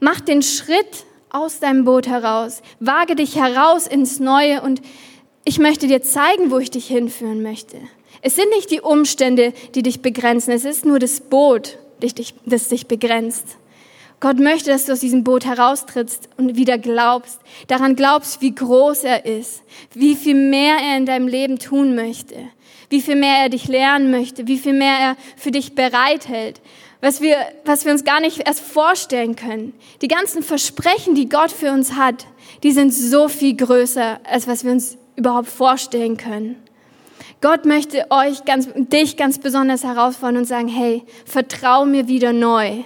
Mach 0.01 0.21
den 0.21 0.43
Schritt 0.43 1.05
aus 1.31 1.61
deinem 1.61 1.85
Boot 1.85 2.07
heraus. 2.07 2.63
Wage 2.81 3.17
dich 3.17 3.37
heraus 3.37 3.87
ins 3.87 4.21
Neue 4.21 4.61
und 4.63 4.83
ich 5.45 5.59
möchte 5.59 5.87
dir 5.87 6.03
zeigen, 6.03 6.51
wo 6.51 6.59
ich 6.59 6.71
dich 6.71 6.87
hinführen 6.87 7.43
möchte. 7.43 7.79
Es 8.21 8.37
sind 8.37 8.51
nicht 8.51 8.71
die 8.71 8.81
Umstände, 8.81 9.53
die 9.75 9.83
dich 9.83 10.01
begrenzen. 10.03 10.53
Es 10.53 10.65
ist 10.65 10.85
nur 10.85 10.99
das 10.99 11.21
Boot, 11.21 11.79
das 12.01 12.69
dich 12.69 12.87
begrenzt. 12.87 13.57
Gott 14.23 14.39
möchte, 14.39 14.71
dass 14.71 14.87
du 14.87 14.93
aus 14.93 15.01
diesem 15.01 15.25
Boot 15.25 15.45
heraustrittst 15.45 16.29
und 16.37 16.55
wieder 16.55 16.79
glaubst, 16.79 17.41
daran 17.67 17.97
glaubst, 17.97 18.41
wie 18.41 18.55
groß 18.55 19.03
er 19.03 19.27
ist, 19.27 19.65
wie 19.95 20.15
viel 20.15 20.37
mehr 20.37 20.77
er 20.77 20.97
in 20.97 21.07
deinem 21.07 21.27
Leben 21.27 21.59
tun 21.59 21.97
möchte, 21.97 22.37
wie 22.89 23.01
viel 23.01 23.17
mehr 23.17 23.39
er 23.39 23.49
dich 23.49 23.67
lernen 23.67 24.13
möchte, 24.13 24.47
wie 24.47 24.59
viel 24.59 24.75
mehr 24.75 24.97
er 24.97 25.17
für 25.37 25.51
dich 25.51 25.75
bereithält, 25.75 26.61
was 27.01 27.21
wir, 27.21 27.37
was 27.65 27.85
wir 27.85 27.91
uns 27.91 28.05
gar 28.05 28.21
nicht 28.21 28.47
erst 28.47 28.61
vorstellen 28.61 29.35
können. 29.35 29.75
Die 30.03 30.09
ganzen 30.09 30.45
Versprechen, 30.45 31.17
die 31.17 31.29
Gott 31.29 31.51
für 31.51 31.73
uns 31.73 31.97
hat, 31.97 32.27
die 32.63 32.71
sind 32.71 32.95
so 32.95 33.27
viel 33.27 33.57
größer, 33.57 34.21
als 34.23 34.47
was 34.47 34.63
wir 34.63 34.71
uns 34.71 34.99
überhaupt 35.17 35.49
vorstellen 35.49 36.17
können. 36.17 36.63
Gott 37.41 37.65
möchte 37.65 38.07
euch 38.11 38.45
ganz, 38.45 38.69
dich 38.73 39.17
ganz 39.17 39.41
besonders 39.41 39.83
herausfordern 39.83 40.37
und 40.37 40.45
sagen, 40.45 40.69
hey, 40.69 41.03
vertrau 41.25 41.85
mir 41.85 42.07
wieder 42.07 42.33
neu. 42.33 42.85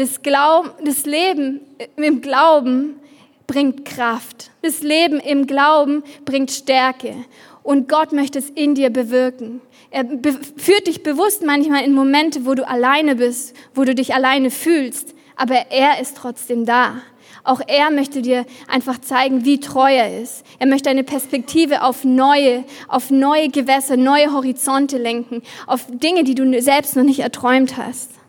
Das, 0.00 0.22
Glauben, 0.22 0.70
das 0.82 1.04
Leben 1.04 1.60
im 1.96 2.22
Glauben 2.22 2.98
bringt 3.46 3.84
Kraft. 3.84 4.50
Das 4.62 4.80
Leben 4.80 5.20
im 5.20 5.46
Glauben 5.46 6.02
bringt 6.24 6.50
Stärke. 6.50 7.14
Und 7.62 7.86
Gott 7.86 8.12
möchte 8.12 8.38
es 8.38 8.48
in 8.48 8.74
dir 8.74 8.88
bewirken. 8.88 9.60
Er 9.90 10.06
führt 10.56 10.86
dich 10.86 11.02
bewusst 11.02 11.44
manchmal 11.44 11.84
in 11.84 11.92
Momente, 11.92 12.46
wo 12.46 12.54
du 12.54 12.66
alleine 12.66 13.16
bist, 13.16 13.54
wo 13.74 13.84
du 13.84 13.94
dich 13.94 14.14
alleine 14.14 14.50
fühlst. 14.50 15.14
Aber 15.36 15.66
er 15.68 16.00
ist 16.00 16.16
trotzdem 16.16 16.64
da. 16.64 17.02
Auch 17.44 17.60
er 17.66 17.90
möchte 17.90 18.22
dir 18.22 18.46
einfach 18.68 18.98
zeigen, 19.02 19.44
wie 19.44 19.60
treu 19.60 19.92
er 19.92 20.22
ist. 20.22 20.46
Er 20.58 20.66
möchte 20.66 20.88
eine 20.88 21.04
Perspektive 21.04 21.82
auf 21.82 22.04
neue, 22.04 22.64
auf 22.88 23.10
neue 23.10 23.50
Gewässer, 23.50 23.98
neue 23.98 24.32
Horizonte 24.32 24.96
lenken, 24.96 25.42
auf 25.66 25.84
Dinge, 25.90 26.24
die 26.24 26.34
du 26.34 26.62
selbst 26.62 26.96
noch 26.96 27.04
nicht 27.04 27.20
erträumt 27.20 27.76
hast. 27.76 28.19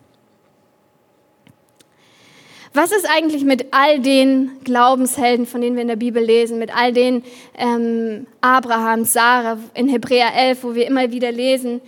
Was 2.74 2.94
ist 2.94 3.06
eigentlich 3.10 3.44
mit 3.44 3.66
all 3.72 4.00
den 4.00 4.52
Glaubenshelden, 4.64 5.46
von 5.46 5.60
denen 5.60 5.76
wir 5.76 5.82
in 5.82 5.90
der 5.90 5.98
Bibel 5.98 6.24
lesen, 6.24 6.58
mit 6.58 6.74
all 6.74 6.94
den 6.94 7.22
ähm, 7.58 8.28
Abraham, 8.40 9.04
Sarah 9.04 9.58
in 9.74 9.90
Hebräer 9.90 10.34
11, 10.34 10.64
wo 10.64 10.74
wir 10.74 10.88
immer 10.88 11.12
wieder 11.12 11.34
lesen, 11.34 11.82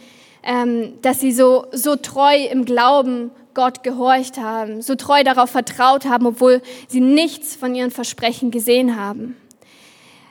ähm, 0.44 0.96
dass 1.02 1.22
sie 1.22 1.32
so, 1.32 1.68
so 1.72 1.96
treu 1.96 2.36
im 2.52 2.66
Glauben 2.66 3.32
Gott 3.54 3.84
gehorcht 3.84 4.38
haben, 4.38 4.82
so 4.82 4.96
treu 4.96 5.24
darauf 5.24 5.52
vertraut 5.52 6.04
haben, 6.04 6.26
obwohl 6.26 6.62
sie 6.90 7.00
nichts 7.00 7.56
von 7.56 7.74
ihren 7.76 7.92
Versprechen 7.92 8.52
gesehen 8.52 9.00
haben. 9.00 9.38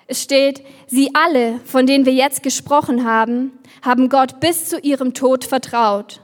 Es 0.06 0.22
steht, 0.22 0.62
sie 0.86 1.12
alle, 1.14 1.60
von 1.64 1.86
denen 1.86 2.04
wir 2.04 2.12
jetzt 2.12 2.42
gesprochen 2.42 3.06
haben, 3.06 3.52
haben 3.80 4.10
Gott 4.10 4.38
bis 4.40 4.68
zu 4.68 4.78
ihrem 4.80 5.14
Tod 5.14 5.46
vertraut, 5.46 6.20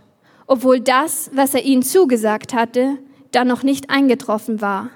obwohl 0.47 0.81
das, 0.81 1.31
was 1.33 1.55
er 1.55 1.65
ihnen 1.65 1.83
zugesagt 1.83 2.53
hatte, 2.53 2.99
da 3.33 3.45
noch 3.45 3.63
nicht 3.63 3.91
eingetroffen 3.91 4.61
war. 4.61 4.91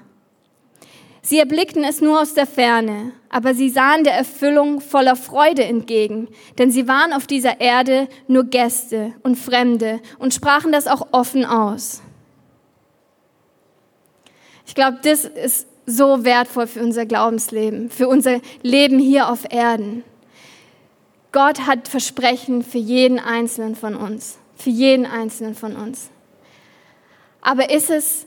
Sie 1.25 1.39
erblickten 1.39 1.85
es 1.85 2.01
nur 2.01 2.21
aus 2.21 2.33
der 2.33 2.45
Ferne, 2.45 3.13
aber 3.29 3.53
sie 3.55 3.69
sahen 3.69 4.03
der 4.03 4.13
Erfüllung 4.13 4.81
voller 4.81 5.15
Freude 5.15 5.63
entgegen, 5.63 6.27
denn 6.57 6.69
sie 6.69 6.87
waren 6.89 7.13
auf 7.13 7.27
dieser 7.27 7.61
Erde 7.61 8.09
nur 8.27 8.43
Gäste 8.43 9.13
und 9.23 9.37
Fremde 9.37 10.01
und 10.19 10.33
sprachen 10.33 10.73
das 10.73 10.85
auch 10.85 11.07
offen 11.13 11.45
aus. 11.45 12.01
Ich 14.65 14.75
glaube, 14.75 14.99
das 15.01 15.23
ist 15.23 15.67
so 15.85 16.25
wertvoll 16.25 16.67
für 16.67 16.81
unser 16.81 17.05
Glaubensleben, 17.05 17.89
für 17.89 18.09
unser 18.09 18.41
Leben 18.61 18.99
hier 18.99 19.29
auf 19.29 19.45
Erden. 19.49 20.03
Gott 21.31 21.65
hat 21.65 21.87
Versprechen 21.87 22.63
für 22.63 22.77
jeden 22.77 23.19
Einzelnen 23.19 23.75
von 23.75 23.95
uns, 23.95 24.37
für 24.55 24.69
jeden 24.69 25.05
Einzelnen 25.05 25.55
von 25.55 25.75
uns. 25.75 26.09
Aber 27.43 27.69
ist 27.69 27.89
es, 27.89 28.25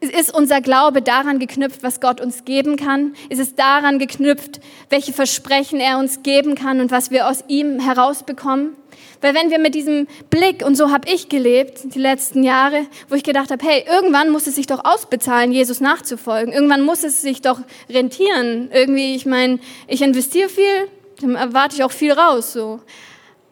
ist 0.00 0.34
unser 0.34 0.60
Glaube 0.60 1.02
daran 1.02 1.38
geknüpft, 1.38 1.82
was 1.82 2.00
Gott 2.00 2.20
uns 2.20 2.44
geben 2.44 2.76
kann? 2.76 3.14
Ist 3.28 3.40
es 3.40 3.54
daran 3.54 3.98
geknüpft, 3.98 4.60
welche 4.88 5.12
Versprechen 5.12 5.80
er 5.80 5.98
uns 5.98 6.22
geben 6.22 6.54
kann 6.54 6.80
und 6.80 6.90
was 6.90 7.10
wir 7.10 7.28
aus 7.28 7.44
ihm 7.48 7.80
herausbekommen? 7.80 8.76
Weil 9.20 9.34
wenn 9.34 9.50
wir 9.50 9.58
mit 9.58 9.74
diesem 9.74 10.06
Blick, 10.30 10.64
und 10.64 10.76
so 10.76 10.90
habe 10.90 11.08
ich 11.12 11.28
gelebt 11.28 11.94
die 11.94 11.98
letzten 11.98 12.42
Jahre, 12.42 12.86
wo 13.08 13.14
ich 13.14 13.22
gedacht 13.22 13.50
habe, 13.50 13.64
hey, 13.64 13.84
irgendwann 13.88 14.30
muss 14.30 14.46
es 14.46 14.54
sich 14.54 14.66
doch 14.66 14.84
ausbezahlen, 14.84 15.52
Jesus 15.52 15.80
nachzufolgen. 15.80 16.52
Irgendwann 16.52 16.82
muss 16.82 17.02
es 17.02 17.22
sich 17.22 17.40
doch 17.40 17.60
rentieren. 17.88 18.70
Irgendwie, 18.72 19.14
ich 19.14 19.26
meine, 19.26 19.58
ich 19.88 20.02
investiere 20.02 20.48
viel, 20.48 20.88
dann 21.20 21.34
erwarte 21.34 21.76
ich 21.76 21.84
auch 21.84 21.92
viel 21.92 22.12
raus. 22.12 22.52
So. 22.52 22.80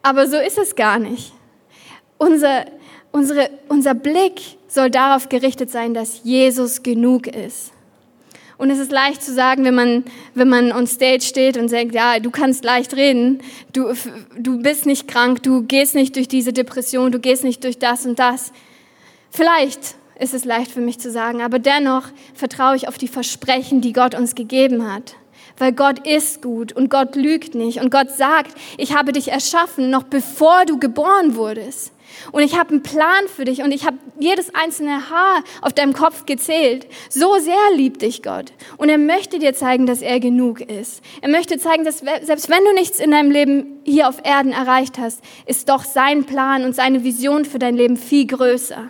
Aber 0.03 0.29
so 0.29 0.37
ist 0.37 0.59
es 0.59 0.77
gar 0.77 0.99
nicht. 0.99 1.33
Unser, 2.19 2.67
unsere, 3.11 3.51
unser 3.69 3.95
Blick 3.95 4.41
soll 4.75 4.91
darauf 4.91 5.29
gerichtet 5.29 5.71
sein, 5.71 5.95
dass 5.95 6.23
Jesus 6.25 6.83
genug 6.83 7.27
ist. 7.27 7.73
Und 8.57 8.71
es 8.71 8.79
ist 8.79 8.93
leicht 8.93 9.23
zu 9.23 9.33
sagen, 9.33 9.65
wenn 9.65 9.75
man, 9.75 10.05
wenn 10.35 10.49
man 10.49 10.73
on 10.73 10.87
stage 10.87 11.23
steht 11.23 11.57
und 11.57 11.69
sagt, 11.69 11.93
ja, 11.93 12.21
du 12.21 12.31
kannst 12.31 12.65
leicht 12.65 12.95
reden, 12.95 13.41
du, 13.73 13.93
du 14.39 14.63
bist 14.63 14.87
nicht 14.87 15.09
krank, 15.09 15.43
du 15.43 15.63
gehst 15.63 15.95
nicht 15.95 16.15
durch 16.15 16.29
diese 16.29 16.53
Depression, 16.53 17.11
du 17.11 17.19
gehst 17.19 17.43
nicht 17.43 17.65
durch 17.65 17.79
das 17.79 18.07
und 18.07 18.19
das. 18.19 18.53
Vielleicht 19.31 19.97
ist 20.21 20.35
es 20.35 20.45
leicht 20.45 20.71
für 20.71 20.81
mich 20.81 21.01
zu 21.01 21.11
sagen, 21.11 21.43
aber 21.43 21.59
dennoch 21.59 22.05
vertraue 22.35 22.77
ich 22.77 22.87
auf 22.87 22.97
die 22.97 23.09
Versprechen, 23.09 23.81
die 23.81 23.93
Gott 23.93 24.15
uns 24.15 24.37
gegeben 24.37 24.93
hat. 24.93 25.17
weil 25.59 25.73
Gott 25.73 26.05
ist 26.05 26.43
gut 26.43 26.73
und 26.73 26.91
Gott 26.91 27.15
lügt 27.15 27.55
nicht 27.55 27.81
und 27.81 27.91
Gott 27.91 28.11
sagt, 28.11 28.57
ich 28.77 28.95
habe 28.95 29.13
dich 29.13 29.29
erschaffen, 29.29 29.91
noch 29.91 30.03
bevor 30.03 30.65
du 30.67 30.79
geboren 30.79 31.37
wurdest. 31.37 31.93
Und 32.33 32.43
ich 32.43 32.59
habe 32.59 32.71
einen 32.71 32.83
Plan 32.83 33.29
für 33.35 33.45
dich 33.45 33.63
und 33.63 33.73
ich 33.73 33.85
habe 33.85 33.99
jedes 34.19 34.55
einzelne 34.55 35.11
Haar 35.11 35.43
auf 35.63 35.73
deinem 35.73 35.93
Kopf 35.93 36.27
gezählt. 36.27 36.87
So 37.09 37.39
sehr 37.39 37.75
liebt 37.75 38.03
dich 38.03 38.23
Gott. 38.23 38.53
Und 38.77 38.89
er 38.89 38.99
möchte 38.99 39.39
dir 39.39 39.55
zeigen, 39.55 39.87
dass 39.87 40.03
er 40.03 40.21
genug 40.21 40.61
ist. 40.61 41.03
Er 41.21 41.29
möchte 41.29 41.59
zeigen, 41.59 41.85
dass 41.85 41.99
selbst 41.99 42.49
wenn 42.49 42.65
du 42.65 42.73
nichts 42.75 43.01
in 43.01 43.11
deinem 43.11 43.31
Leben 43.31 43.81
hier 43.85 44.09
auf 44.09 44.17
Erden 44.25 44.53
erreicht 44.53 44.99
hast, 44.99 45.23
ist 45.47 45.69
doch 45.69 45.85
sein 45.85 46.25
Plan 46.25 46.65
und 46.65 46.75
seine 46.75 47.05
Vision 47.05 47.45
für 47.45 47.59
dein 47.59 47.77
Leben 47.77 47.97
viel 47.97 48.27
größer. 48.27 48.89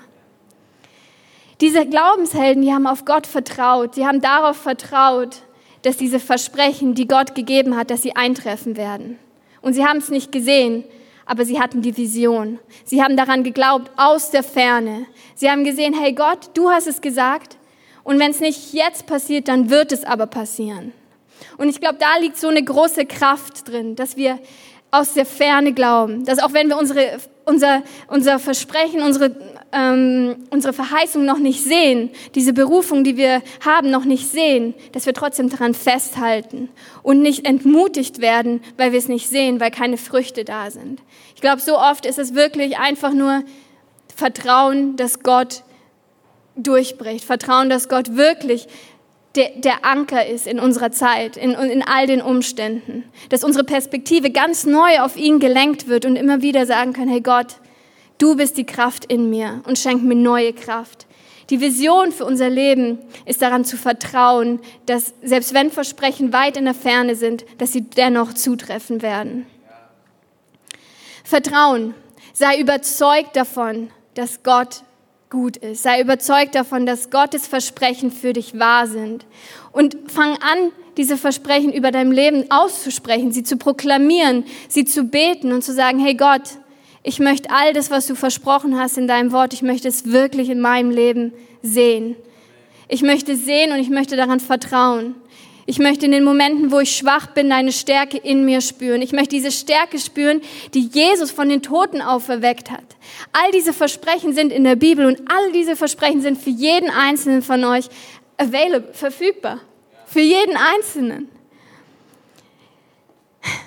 Diese 1.60 1.86
Glaubenshelden, 1.86 2.62
die 2.62 2.72
haben 2.72 2.86
auf 2.86 3.04
Gott 3.04 3.26
vertraut. 3.26 3.96
Die 3.96 4.06
haben 4.06 4.20
darauf 4.20 4.56
vertraut, 4.56 5.42
dass 5.82 5.96
diese 5.96 6.18
Versprechen, 6.18 6.94
die 6.94 7.06
Gott 7.06 7.34
gegeben 7.34 7.76
hat, 7.76 7.90
dass 7.90 8.02
sie 8.02 8.16
eintreffen 8.16 8.76
werden. 8.76 9.18
Und 9.60 9.74
sie 9.74 9.84
haben 9.84 9.98
es 9.98 10.10
nicht 10.10 10.32
gesehen, 10.32 10.84
aber 11.26 11.44
sie 11.44 11.60
hatten 11.60 11.82
die 11.82 11.96
Vision. 11.96 12.58
Sie 12.84 13.02
haben 13.02 13.16
daran 13.16 13.44
geglaubt 13.44 13.90
aus 13.96 14.30
der 14.30 14.42
Ferne. 14.42 15.06
Sie 15.34 15.50
haben 15.50 15.64
gesehen, 15.64 15.94
hey 15.94 16.12
Gott, 16.12 16.50
du 16.54 16.70
hast 16.70 16.86
es 16.86 17.00
gesagt 17.00 17.56
und 18.02 18.18
wenn 18.18 18.30
es 18.30 18.40
nicht 18.40 18.72
jetzt 18.72 19.06
passiert, 19.06 19.48
dann 19.48 19.70
wird 19.70 19.92
es 19.92 20.04
aber 20.04 20.26
passieren. 20.26 20.92
Und 21.56 21.68
ich 21.68 21.80
glaube, 21.80 21.96
da 21.98 22.18
liegt 22.20 22.36
so 22.36 22.48
eine 22.48 22.62
große 22.62 23.06
Kraft 23.06 23.68
drin, 23.68 23.96
dass 23.96 24.16
wir 24.16 24.38
aus 24.90 25.14
der 25.14 25.26
Ferne 25.26 25.72
glauben, 25.72 26.24
dass 26.24 26.38
auch 26.38 26.52
wenn 26.52 26.68
wir 26.68 26.78
unsere, 26.78 27.18
unser, 27.44 27.82
unser 28.06 28.38
Versprechen, 28.38 29.02
unsere 29.02 29.34
ähm, 29.74 30.36
unsere 30.50 30.72
Verheißung 30.72 31.24
noch 31.24 31.38
nicht 31.38 31.62
sehen, 31.62 32.10
diese 32.34 32.52
Berufung, 32.52 33.04
die 33.04 33.16
wir 33.16 33.42
haben, 33.64 33.90
noch 33.90 34.04
nicht 34.04 34.30
sehen, 34.30 34.74
dass 34.92 35.06
wir 35.06 35.14
trotzdem 35.14 35.50
daran 35.50 35.74
festhalten 35.74 36.68
und 37.02 37.20
nicht 37.20 37.46
entmutigt 37.46 38.20
werden, 38.20 38.62
weil 38.76 38.92
wir 38.92 38.98
es 38.98 39.08
nicht 39.08 39.28
sehen, 39.28 39.60
weil 39.60 39.70
keine 39.70 39.96
Früchte 39.96 40.44
da 40.44 40.70
sind. 40.70 41.00
Ich 41.34 41.40
glaube, 41.40 41.60
so 41.60 41.78
oft 41.78 42.06
ist 42.06 42.18
es 42.18 42.34
wirklich 42.34 42.78
einfach 42.78 43.12
nur 43.12 43.42
Vertrauen, 44.14 44.96
dass 44.96 45.20
Gott 45.20 45.64
durchbricht, 46.56 47.24
Vertrauen, 47.24 47.68
dass 47.68 47.88
Gott 47.88 48.16
wirklich 48.16 48.68
der, 49.34 49.50
der, 49.56 49.84
Anker 49.84 50.24
ist 50.24 50.46
in 50.46 50.60
unserer 50.60 50.92
Zeit, 50.92 51.36
in, 51.36 51.50
in 51.50 51.82
all 51.82 52.06
den 52.06 52.22
Umständen. 52.22 53.02
Dass 53.30 53.42
unsere 53.42 53.64
Perspektive 53.64 54.30
ganz 54.30 54.64
neu 54.64 55.00
auf 55.00 55.16
ihn 55.16 55.40
gelenkt 55.40 55.88
wird 55.88 56.04
und 56.04 56.14
immer 56.14 56.40
wieder 56.40 56.66
sagen 56.66 56.92
können, 56.92 57.10
hey 57.10 57.20
Gott, 57.20 57.56
Du 58.18 58.36
bist 58.36 58.56
die 58.56 58.66
Kraft 58.66 59.04
in 59.04 59.30
mir 59.30 59.62
und 59.66 59.78
schenk 59.78 60.02
mir 60.02 60.14
neue 60.14 60.52
Kraft. 60.52 61.06
Die 61.50 61.60
Vision 61.60 62.12
für 62.12 62.24
unser 62.24 62.48
Leben 62.48 62.98
ist 63.26 63.42
daran 63.42 63.64
zu 63.64 63.76
vertrauen, 63.76 64.60
dass 64.86 65.12
selbst 65.22 65.52
wenn 65.52 65.70
Versprechen 65.70 66.32
weit 66.32 66.56
in 66.56 66.64
der 66.64 66.74
Ferne 66.74 67.16
sind, 67.16 67.44
dass 67.58 67.72
sie 67.72 67.82
dennoch 67.82 68.32
zutreffen 68.32 69.02
werden. 69.02 69.46
Vertrauen. 71.22 71.94
Sei 72.32 72.58
überzeugt 72.58 73.36
davon, 73.36 73.90
dass 74.14 74.42
Gott 74.42 74.82
gut 75.30 75.56
ist. 75.56 75.82
Sei 75.82 76.00
überzeugt 76.00 76.54
davon, 76.54 76.86
dass 76.86 77.10
Gottes 77.10 77.46
Versprechen 77.46 78.10
für 78.10 78.32
dich 78.32 78.58
wahr 78.58 78.86
sind. 78.86 79.26
Und 79.72 79.96
fang 80.06 80.32
an, 80.34 80.72
diese 80.96 81.16
Versprechen 81.16 81.72
über 81.72 81.90
dein 81.90 82.12
Leben 82.12 82.50
auszusprechen, 82.50 83.32
sie 83.32 83.42
zu 83.42 83.56
proklamieren, 83.56 84.44
sie 84.68 84.84
zu 84.84 85.04
beten 85.04 85.52
und 85.52 85.62
zu 85.62 85.72
sagen, 85.72 85.98
hey 85.98 86.14
Gott, 86.14 86.42
ich 87.06 87.20
möchte 87.20 87.50
all 87.50 87.74
das, 87.74 87.90
was 87.90 88.06
du 88.06 88.16
versprochen 88.16 88.80
hast 88.80 88.96
in 88.96 89.06
deinem 89.06 89.30
Wort, 89.30 89.52
ich 89.52 89.60
möchte 89.60 89.86
es 89.86 90.10
wirklich 90.10 90.48
in 90.48 90.60
meinem 90.60 90.90
Leben 90.90 91.34
sehen. 91.62 92.16
Ich 92.88 93.02
möchte 93.02 93.36
sehen 93.36 93.72
und 93.72 93.78
ich 93.78 93.90
möchte 93.90 94.16
daran 94.16 94.40
vertrauen. 94.40 95.14
Ich 95.66 95.78
möchte 95.78 96.06
in 96.06 96.12
den 96.12 96.24
Momenten, 96.24 96.72
wo 96.72 96.80
ich 96.80 96.96
schwach 96.96 97.28
bin, 97.28 97.50
deine 97.50 97.72
Stärke 97.72 98.16
in 98.16 98.46
mir 98.46 98.62
spüren. 98.62 99.02
Ich 99.02 99.12
möchte 99.12 99.36
diese 99.36 99.50
Stärke 99.50 99.98
spüren, 99.98 100.40
die 100.72 100.88
Jesus 100.88 101.30
von 101.30 101.50
den 101.50 101.62
Toten 101.62 102.00
auferweckt 102.00 102.70
hat. 102.70 102.84
All 103.32 103.50
diese 103.52 103.74
Versprechen 103.74 104.32
sind 104.32 104.50
in 104.50 104.64
der 104.64 104.76
Bibel 104.76 105.04
und 105.04 105.20
all 105.30 105.52
diese 105.52 105.76
Versprechen 105.76 106.22
sind 106.22 106.40
für 106.40 106.50
jeden 106.50 106.90
Einzelnen 106.90 107.42
von 107.42 107.64
euch 107.64 107.86
available, 108.38 108.92
verfügbar. 108.94 109.60
Für 110.06 110.20
jeden 110.20 110.56
Einzelnen. 110.56 111.28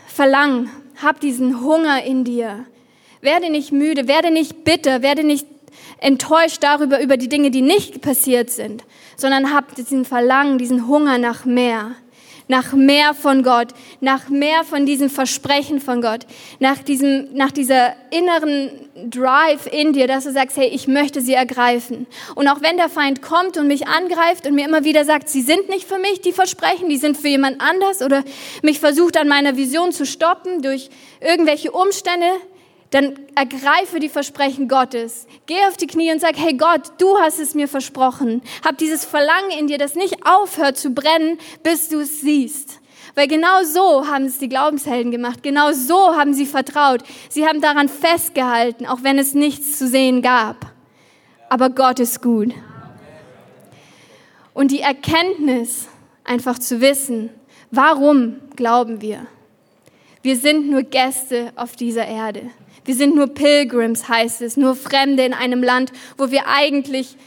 Verlang, 0.08 0.70
hab 1.02 1.20
diesen 1.20 1.62
Hunger 1.62 2.04
in 2.04 2.24
dir. 2.24 2.66
Werde 3.22 3.50
nicht 3.50 3.72
müde, 3.72 4.08
werde 4.08 4.32
nicht 4.32 4.64
bitter, 4.64 5.02
werde 5.02 5.24
nicht 5.24 5.48
enttäuscht 6.00 6.60
darüber, 6.62 7.02
über 7.02 7.18
die 7.18 7.30
Dinge, 7.30 7.52
die 7.52 7.62
nicht 7.62 8.02
passiert 8.02 8.50
sind, 8.50 8.84
sondern 9.16 9.54
habt 9.54 9.78
diesen 9.78 10.06
Verlangen, 10.06 10.58
diesen 10.58 10.88
Hunger 10.88 11.18
nach 11.18 11.46
mehr, 11.46 11.96
nach 12.48 12.74
mehr 12.74 13.14
von 13.14 13.44
Gott, 13.44 13.70
nach 14.00 14.30
mehr 14.30 14.64
von 14.64 14.86
diesem 14.86 15.10
Versprechen 15.10 15.82
von 15.82 16.02
Gott, 16.02 16.26
nach 16.60 16.78
diesem, 16.80 17.34
nach 17.34 17.52
dieser 17.52 17.94
inneren 18.10 18.70
Drive 19.10 19.68
in 19.72 19.94
dir, 19.94 20.08
dass 20.08 20.24
du 20.24 20.32
sagst, 20.32 20.56
hey, 20.56 20.68
ich 20.68 20.88
möchte 20.88 21.22
sie 21.22 21.34
ergreifen. 21.34 22.08
Und 22.36 22.48
auch 22.48 22.62
wenn 22.62 22.78
der 22.78 22.90
Feind 22.90 23.22
kommt 23.22 23.58
und 23.58 23.68
mich 23.68 23.88
angreift 23.88 24.48
und 24.48 24.56
mir 24.56 24.66
immer 24.66 24.84
wieder 24.84 25.04
sagt, 25.04 25.30
sie 25.30 25.42
sind 25.42 25.68
nicht 25.70 25.88
für 25.88 26.00
mich, 26.00 26.22
die 26.22 26.32
Versprechen, 26.32 26.90
die 26.90 26.98
sind 26.98 27.18
für 27.18 27.28
jemand 27.28 27.60
anders 27.60 28.02
oder 28.02 28.24
mich 28.62 28.80
versucht 28.80 29.18
an 29.18 29.28
meiner 29.28 29.58
Vision 29.58 29.92
zu 29.92 30.06
stoppen 30.06 30.62
durch 30.62 30.90
irgendwelche 31.20 31.72
Umstände, 31.72 32.28
dann 32.92 33.20
ergreife 33.36 34.00
die 34.00 34.10
Versprechen 34.10 34.68
Gottes. 34.68 35.28
Geh 35.46 35.66
auf 35.68 35.76
die 35.78 35.88
Knie 35.88 36.12
und 36.12 36.22
sag, 36.22 36.38
hey 36.38 36.54
Gott, 36.54 36.94
du 37.00 37.18
hast 37.20 37.40
es 37.40 37.54
mir 37.54 37.68
versprochen. 37.68 38.42
Hab 38.64 38.78
dieses 38.78 39.04
Verlangen 39.04 39.52
in 39.52 39.68
dir, 39.68 39.78
das 39.78 39.96
nicht 39.96 40.26
aufhört 40.26 40.78
zu 40.78 40.92
brennen, 40.92 41.38
bis 41.64 41.90
du 41.90 42.00
es 42.00 42.22
siehst. 42.22 42.80
Weil 43.16 43.28
genau 43.28 43.64
so 43.64 44.08
haben 44.08 44.26
es 44.26 44.38
die 44.38 44.48
Glaubenshelden 44.48 45.12
gemacht. 45.12 45.44
Genau 45.44 45.72
so 45.74 46.16
haben 46.16 46.34
sie 46.34 46.46
vertraut. 46.46 47.02
Sie 47.30 47.46
haben 47.46 47.62
daran 47.62 47.90
festgehalten, 47.90 48.86
auch 48.86 49.00
wenn 49.02 49.18
es 49.18 49.34
nichts 49.34 49.78
zu 49.78 49.88
sehen 49.88 50.22
gab. 50.22 50.68
Aber 51.50 51.70
Gott 51.70 52.00
ist 52.00 52.22
gut. 52.22 52.54
Und 54.54 54.72
die 54.72 54.82
Erkenntnis, 54.82 55.88
einfach 56.24 56.60
zu 56.60 56.80
wissen, 56.80 57.30
warum 57.72 58.38
glauben 58.56 59.02
wir? 59.02 59.26
Wir 60.22 60.36
sind 60.36 60.70
nur 60.70 60.84
Gäste 60.84 61.54
auf 61.56 61.76
dieser 61.76 62.06
Erde. 62.06 62.52
Wir 62.88 62.96
sind 62.96 63.16
nur 63.16 63.28
Pilgrims, 63.28 64.08
heißt 64.08 64.42
es, 64.42 64.56
nur 64.56 64.74
Fremde 64.74 65.26
in 65.26 65.34
einem 65.34 65.62
Land, 65.62 65.92
wo 66.18 66.32
wir 66.32 66.48
eigentlich 66.48 67.18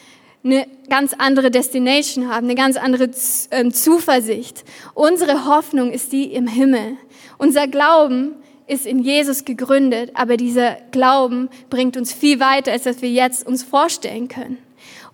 eine 0.43 0.67
ganz 0.89 1.13
andere 1.13 1.51
Destination 1.51 2.31
haben, 2.31 2.47
eine 2.47 2.55
ganz 2.55 2.79
andere 2.79 3.11
ähm, 3.51 3.71
Zuversicht. 3.71 4.65
Unsere 4.95 5.45
Hoffnung 5.45 5.93
ist 5.93 6.13
die 6.13 6.33
im 6.33 6.47
Himmel. 6.47 6.97
Unser 7.37 7.69
Glauben 7.69 8.37
ist 8.69 8.87
in 8.87 9.01
Jesus 9.01 9.45
gegründet, 9.45 10.13
aber 10.15 10.39
dieser 10.39 10.79
Glauben 10.93 11.51
bringt 11.69 11.99
uns 11.99 12.11
viel 12.11 12.41
weiter, 12.41 12.73
als 12.73 12.85
dass 12.85 13.03
wir 13.03 13.11
jetzt 13.11 13.47
uns 13.47 13.63
vorstellen 13.63 14.29
können. 14.29 14.57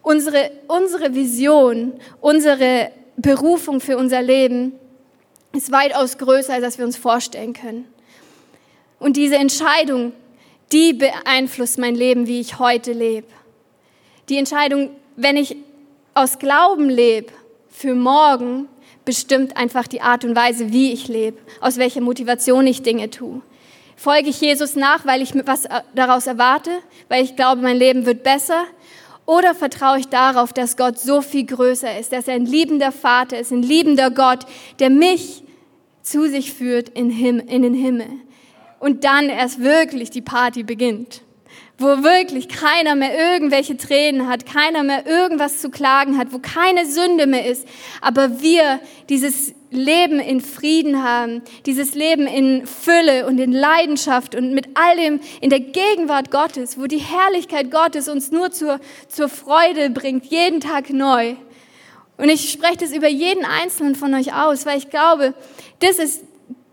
Unsere, 0.01 0.53
unsere 0.69 1.17
Vision, 1.17 1.95
unsere 2.21 2.93
Berufung 3.17 3.81
für 3.81 3.97
unser 3.97 4.23
Leben 4.23 4.75
ist 5.53 5.73
weitaus 5.73 6.19
größer, 6.19 6.53
als 6.55 6.63
dass 6.63 6.79
wir 6.79 6.85
uns 6.85 6.97
vorstellen 6.97 7.53
können. 7.53 7.87
Und 9.01 9.17
diese 9.17 9.35
Entscheidung, 9.35 10.13
die 10.73 10.93
beeinflusst 10.93 11.79
mein 11.79 11.95
Leben, 11.95 12.27
wie 12.27 12.41
ich 12.41 12.59
heute 12.59 12.93
lebe. 12.93 13.29
Die 14.29 14.37
Entscheidung, 14.37 14.91
wenn 15.17 15.37
ich 15.37 15.57
aus 16.15 16.39
Glauben 16.39 16.89
lebe, 16.89 17.33
für 17.69 17.95
morgen 17.95 18.69
bestimmt 19.05 19.57
einfach 19.57 19.87
die 19.87 20.01
Art 20.01 20.25
und 20.25 20.35
Weise, 20.35 20.73
wie 20.73 20.93
ich 20.93 21.09
lebe, 21.09 21.39
aus 21.61 21.77
welcher 21.77 22.01
Motivation 22.01 22.67
ich 22.67 22.83
Dinge 22.83 23.11
tue. 23.11 23.43
Folge 23.97 24.29
ich 24.29 24.41
Jesus 24.41 24.77
nach, 24.77 25.07
weil 25.07 25.23
ich 25.23 25.35
was 25.47 25.65
äh, 25.65 25.81
daraus 25.95 26.27
erwarte, 26.27 26.71
weil 27.09 27.25
ich 27.25 27.37
glaube, 27.37 27.63
mein 27.63 27.77
Leben 27.77 28.05
wird 28.05 28.23
besser? 28.23 28.65
Oder 29.25 29.55
vertraue 29.55 29.99
ich 29.99 30.09
darauf, 30.09 30.53
dass 30.53 30.77
Gott 30.77 30.99
so 30.99 31.21
viel 31.21 31.47
größer 31.47 31.99
ist, 31.99 32.13
dass 32.13 32.29
er 32.29 32.35
ein 32.35 32.47
liebender 32.47 32.93
Vater 32.93 33.39
ist, 33.39 33.53
ein 33.53 33.63
liebender 33.63 34.11
Gott, 34.11 34.47
der 34.79 34.91
mich 34.91 35.43
zu 36.03 36.29
sich 36.29 36.53
führt 36.53 36.91
in, 36.91 37.11
in 37.11 37.63
den 37.63 37.75
Himmel? 37.75 38.07
Und 38.79 39.05
dann 39.05 39.29
erst 39.29 39.63
wirklich 39.63 40.11
die 40.11 40.23
Party 40.23 40.63
beginnt. 40.63 41.23
Wo 41.79 42.03
wirklich 42.03 42.49
keiner 42.49 42.95
mehr 42.95 43.17
irgendwelche 43.19 43.77
Tränen 43.77 44.29
hat, 44.29 44.47
keiner 44.47 44.83
mehr 44.83 45.07
irgendwas 45.07 45.61
zu 45.61 45.69
klagen 45.71 46.17
hat, 46.17 46.33
wo 46.33 46.39
keine 46.39 46.87
Sünde 46.87 47.27
mehr 47.27 47.47
ist, 47.47 47.69
aber 48.01 48.41
wir 48.41 48.81
dieses 49.11 49.55
Leben 49.71 50.19
in 50.19 50.41
Frieden 50.41 51.03
haben, 51.03 51.43
dieses 51.67 51.95
Leben 51.95 52.27
in 52.27 52.67
Fülle 52.67 53.27
und 53.27 53.39
in 53.39 53.53
Leidenschaft 53.53 54.35
und 54.35 54.55
mit 54.55 54.69
all 54.75 54.97
dem 54.97 55.21
in 55.41 55.51
der 55.51 55.61
Gegenwart 55.61 56.31
Gottes, 56.31 56.79
wo 56.79 56.87
die 56.87 56.99
Herrlichkeit 56.99 57.71
Gottes 57.71 58.09
uns 58.09 58.31
nur 58.31 58.51
zur, 58.53 58.81
zur 59.09 59.29
Freude 59.29 59.91
bringt, 59.91 60.25
jeden 60.27 60.61
Tag 60.61 60.91
neu. 60.91 61.35
Und 62.17 62.31
ich 62.31 62.51
spreche 62.51 62.79
das 62.79 62.93
über 62.93 63.09
jeden 63.09 63.45
einzelnen 63.45 63.95
von 63.95 64.15
euch 64.15 64.33
aus, 64.33 64.65
weil 64.65 64.79
ich 64.79 64.89
glaube, 64.89 65.35
das 65.81 65.99
ist 65.99 66.25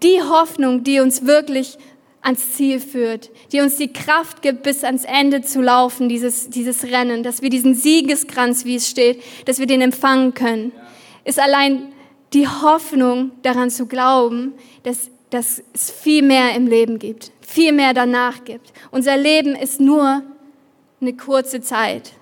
die 0.02 0.22
Hoffnung, 0.22 0.84
die 0.84 1.00
uns 1.00 1.26
wirklich 1.26 1.78
ans 2.24 2.54
Ziel 2.54 2.80
führt, 2.80 3.30
die 3.52 3.60
uns 3.60 3.76
die 3.76 3.92
Kraft 3.92 4.42
gibt, 4.42 4.64
bis 4.64 4.84
ans 4.84 5.04
Ende 5.04 5.42
zu 5.42 5.62
laufen, 5.62 6.10
dieses, 6.10 6.50
dieses 6.50 6.86
Rennen, 6.86 7.22
dass 7.22 7.42
wir 7.42 7.50
diesen 7.50 7.76
Siegeskranz, 7.76 8.66
wie 8.66 8.76
es 8.76 8.90
steht, 8.90 9.22
dass 9.46 9.60
wir 9.60 9.68
den 9.68 9.82
empfangen 9.82 10.34
können, 10.34 10.72
ist 11.26 11.40
allein 11.40 11.94
die 12.34 12.48
Hoffnung 12.48 13.32
daran 13.44 13.70
zu 13.70 13.86
glauben, 13.86 14.54
dass, 14.84 15.12
dass 15.30 15.62
es 15.74 15.92
viel 15.92 16.24
mehr 16.24 16.56
im 16.56 16.68
Leben 16.68 16.98
gibt, 16.98 17.32
viel 17.42 17.74
mehr 17.74 17.94
danach 17.94 18.46
gibt. 18.46 18.72
Unser 18.90 19.18
Leben 19.18 19.56
ist 19.56 19.80
nur 19.80 20.24
eine 21.02 21.14
kurze 21.14 21.62
Zeit. 21.62 22.14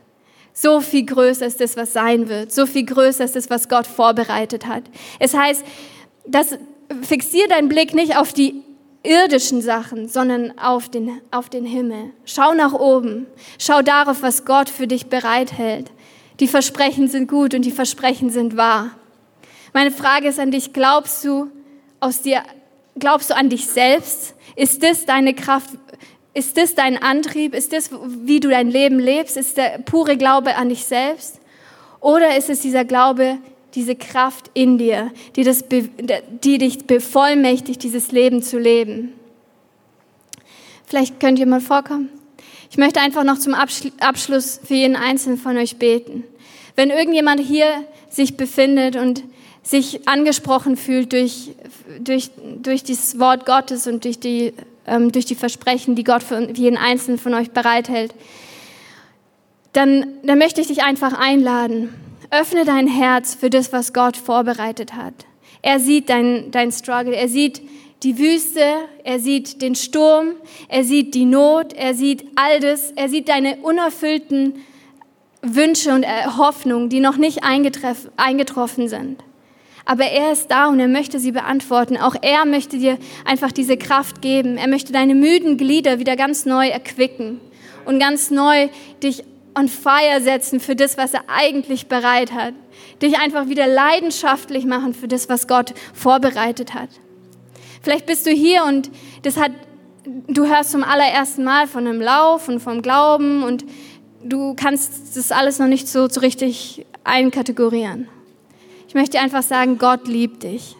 So 0.54 0.82
viel 0.82 1.06
größer 1.06 1.46
ist 1.46 1.62
das, 1.62 1.78
was 1.78 1.94
sein 1.94 2.28
wird. 2.28 2.52
So 2.52 2.66
viel 2.66 2.86
größer 2.86 3.24
ist 3.24 3.36
das, 3.36 3.50
was 3.50 3.70
Gott 3.70 3.88
vorbereitet 3.88 4.66
hat. 4.66 4.84
Es 5.20 5.34
heißt, 5.34 5.64
das 6.26 6.58
fixier 7.04 7.48
deinen 7.48 7.70
Blick 7.70 7.94
nicht 7.94 8.18
auf 8.18 8.34
die 8.34 8.64
irdischen 9.04 9.62
Sachen, 9.62 10.08
sondern 10.08 10.58
auf 10.58 10.90
den, 10.90 11.22
auf 11.32 11.50
den 11.50 11.66
Himmel. 11.66 12.12
Schau 12.26 12.54
nach 12.54 12.74
oben. 12.74 13.26
Schau 13.58 13.82
darauf, 13.82 14.22
was 14.22 14.46
Gott 14.46 14.70
für 14.70 14.88
dich 14.88 15.08
bereithält. 15.08 15.92
Die 16.40 16.48
Versprechen 16.48 17.08
sind 17.08 17.28
gut 17.28 17.54
und 17.54 17.64
die 17.64 17.72
Versprechen 17.72 18.30
sind 18.30 18.58
wahr. 18.58 18.92
Meine 19.74 19.92
Frage 19.92 20.28
ist 20.28 20.40
an 20.40 20.52
dich, 20.52 20.74
glaubst 20.74 21.24
du 21.24 21.50
aus 22.00 22.22
dir, 22.22 22.44
glaubst 22.98 23.30
du 23.30 23.36
an 23.36 23.50
dich 23.50 23.68
selbst? 23.68 24.36
Ist 24.56 24.84
das 24.84 25.06
deine 25.06 25.34
Kraft? 25.34 25.70
Ist 26.34 26.58
das 26.58 26.76
dein 26.76 27.02
Antrieb? 27.02 27.54
Ist 27.54 27.74
das, 27.74 27.90
wie 27.92 28.40
du 28.40 28.50
dein 28.50 28.70
Leben 28.70 29.00
lebst? 29.00 29.38
Ist 29.38 29.58
der 29.58 29.80
pure 29.80 30.18
Glaube 30.18 30.56
an 30.56 30.70
dich 30.70 30.86
selbst? 30.86 31.40
Oder 32.00 32.38
ist 32.38 32.50
es 32.50 32.62
dieser 32.62 32.86
Glaube, 32.86 33.38
diese 33.76 33.96
Kraft 33.96 34.52
in 34.54 34.78
dir, 34.78 35.12
die, 35.36 35.44
das, 35.44 35.66
die 36.44 36.58
dich 36.58 36.86
bevollmächtigt, 36.86 37.84
dieses 37.84 38.12
Leben 38.12 38.42
zu 38.42 38.60
leben? 38.60 39.14
Vielleicht 40.86 41.20
könnt 41.20 41.40
ihr 41.40 41.46
mal 41.46 41.62
vorkommen. 41.62 42.10
Ich 42.70 42.78
möchte 42.78 43.02
einfach 43.02 43.24
noch 43.24 43.38
zum 43.38 43.54
Abschluss 43.54 44.60
für 44.64 44.74
jeden 44.74 44.96
Einzelnen 44.96 45.38
von 45.38 45.58
euch 45.58 45.78
beten. 45.78 46.24
Wenn 46.76 46.90
irgendjemand 46.90 47.42
hier 47.42 47.68
sich 48.10 48.38
befindet 48.38 48.96
und 48.96 49.24
sich 49.64 50.08
angesprochen 50.08 50.78
fühlt 50.78 51.14
durch, 51.14 51.52
durch, 52.00 52.32
durch 52.62 52.84
das 52.84 53.20
Wort 53.20 53.46
Gottes 53.46 53.88
und 53.88 54.06
durch 54.06 54.20
die, 54.20 54.54
ähm, 54.88 55.12
durch 55.12 55.26
die 55.26 55.36
Versprechen, 55.36 55.96
die 55.96 56.04
Gott 56.04 56.24
für 56.24 56.42
jeden 56.54 56.78
Einzelnen 56.78 57.20
von 57.20 57.34
euch 57.34 57.52
bereithält, 57.52 58.14
dann, 59.74 60.06
dann 60.24 60.38
möchte 60.38 60.62
ich 60.62 60.68
dich 60.68 60.84
einfach 60.84 61.14
einladen. 61.14 61.94
Öffne 62.32 62.63
dein 62.63 62.88
Herz 62.88 63.36
für 63.36 63.50
das, 63.50 63.74
was 63.74 63.91
Gott 63.91 64.15
vorbereitet 64.15 64.94
hat. 64.94 65.13
Er 65.62 65.80
sieht 65.80 66.10
dein, 66.10 66.50
dein 66.52 66.72
Struggle, 66.72 67.13
er 67.13 67.28
sieht 67.28 67.62
die 68.04 68.17
Wüste, 68.17 68.63
er 69.04 69.20
sieht 69.20 69.62
den 69.62 69.76
Sturm, 69.76 70.30
er 70.70 70.84
sieht 70.84 71.13
die 71.13 71.26
Not, 71.26 71.74
er 71.74 71.94
sieht 71.94 72.26
all 72.36 72.60
das, 72.60 72.91
er 72.91 73.10
sieht 73.10 73.30
deine 73.30 73.58
unerfüllten 73.58 74.56
Wünsche 75.41 75.94
und 75.94 76.06
Hoffnungen, 76.38 76.89
die 76.89 77.00
noch 77.00 77.17
nicht 77.17 77.44
eingetroffen 77.44 78.88
sind. 78.88 79.24
Aber 79.84 80.06
er 80.06 80.32
ist 80.32 80.50
da 80.50 80.70
und 80.70 80.80
er 80.80 80.88
möchte 80.88 81.20
sie 81.20 81.32
beantworten. 81.32 81.98
Auch 81.98 82.15
er 82.22 82.46
möchte 82.46 82.78
dir 82.78 82.98
einfach 83.26 83.52
diese 83.52 83.78
Kraft 83.78 84.22
geben. 84.22 84.58
Er 84.58 84.67
möchte 84.67 84.94
deine 84.94 85.15
müden 85.15 85.58
Glieder 85.58 86.00
wieder 86.00 86.15
ganz 86.15 86.46
neu 86.46 86.70
erquicken 86.70 87.41
und 87.86 88.00
ganz 88.00 88.32
neu 88.32 88.70
dich 89.04 89.24
on 89.58 89.68
fire 89.68 90.22
setzen 90.22 90.60
für 90.60 90.76
das, 90.76 90.98
was 90.98 91.14
er 91.14 91.24
eigentlich 91.28 91.88
bereit 91.88 92.32
hat. 92.32 92.54
Dich 93.02 93.18
einfach 93.20 93.48
wieder 93.48 93.68
leidenschaftlich 93.68 94.66
machen 94.66 94.94
für 94.94 95.08
das, 95.08 95.30
was 95.30 95.48
Gott 95.48 95.74
vorbereitet 95.94 96.74
hat. 96.74 96.90
Vielleicht 97.82 98.06
bist 98.06 98.26
du 98.26 98.32
hier 98.32 98.64
und 98.64 98.92
das 99.24 99.38
hat, 99.38 99.52
du 100.06 100.48
hörst 100.48 100.72
zum 100.72 100.84
allerersten 100.84 101.44
Mal 101.44 101.68
von 101.68 101.88
einem 101.88 102.02
Lauf 102.02 102.48
und 102.48 102.60
vom 102.60 102.82
Glauben 102.82 103.44
und 103.44 103.66
du 104.24 104.54
kannst 104.56 105.18
das 105.18 105.32
alles 105.32 105.60
noch 105.60 105.68
nicht 105.68 105.88
so, 105.88 106.08
so 106.08 106.20
richtig 106.20 106.86
einkategorieren. 107.04 108.08
Ich 108.88 108.94
möchte 108.94 109.20
einfach 109.20 109.44
sagen, 109.44 109.78
Gott 109.78 110.08
liebt 110.08 110.44
dich. 110.44 110.76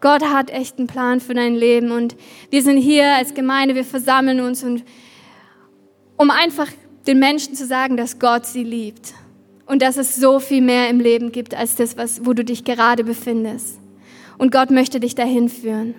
Gott 0.00 0.24
hat 0.24 0.50
echt 0.50 0.78
einen 0.78 0.86
Plan 0.86 1.20
für 1.20 1.34
dein 1.34 1.54
Leben 1.54 1.90
und 1.90 2.16
wir 2.50 2.62
sind 2.62 2.78
hier 2.78 3.16
als 3.16 3.34
Gemeinde, 3.34 3.74
wir 3.74 3.84
versammeln 3.84 4.40
uns 4.40 4.62
und 4.62 4.84
um 6.16 6.30
einfach 6.30 6.68
den 7.08 7.18
Menschen 7.18 7.54
zu 7.54 7.66
sagen, 7.66 7.96
dass 7.96 8.18
Gott 8.18 8.44
sie 8.44 8.62
liebt 8.62 9.14
und 9.64 9.80
dass 9.80 9.96
es 9.96 10.14
so 10.14 10.40
viel 10.40 10.60
mehr 10.60 10.90
im 10.90 11.00
Leben 11.00 11.32
gibt 11.32 11.54
als 11.54 11.74
das, 11.74 11.96
was, 11.96 12.26
wo 12.26 12.34
du 12.34 12.44
dich 12.44 12.64
gerade 12.64 13.02
befindest. 13.02 13.80
Und 14.36 14.52
Gott 14.52 14.70
möchte 14.70 15.00
dich 15.00 15.14
dahin 15.14 15.48
führen. 15.48 15.94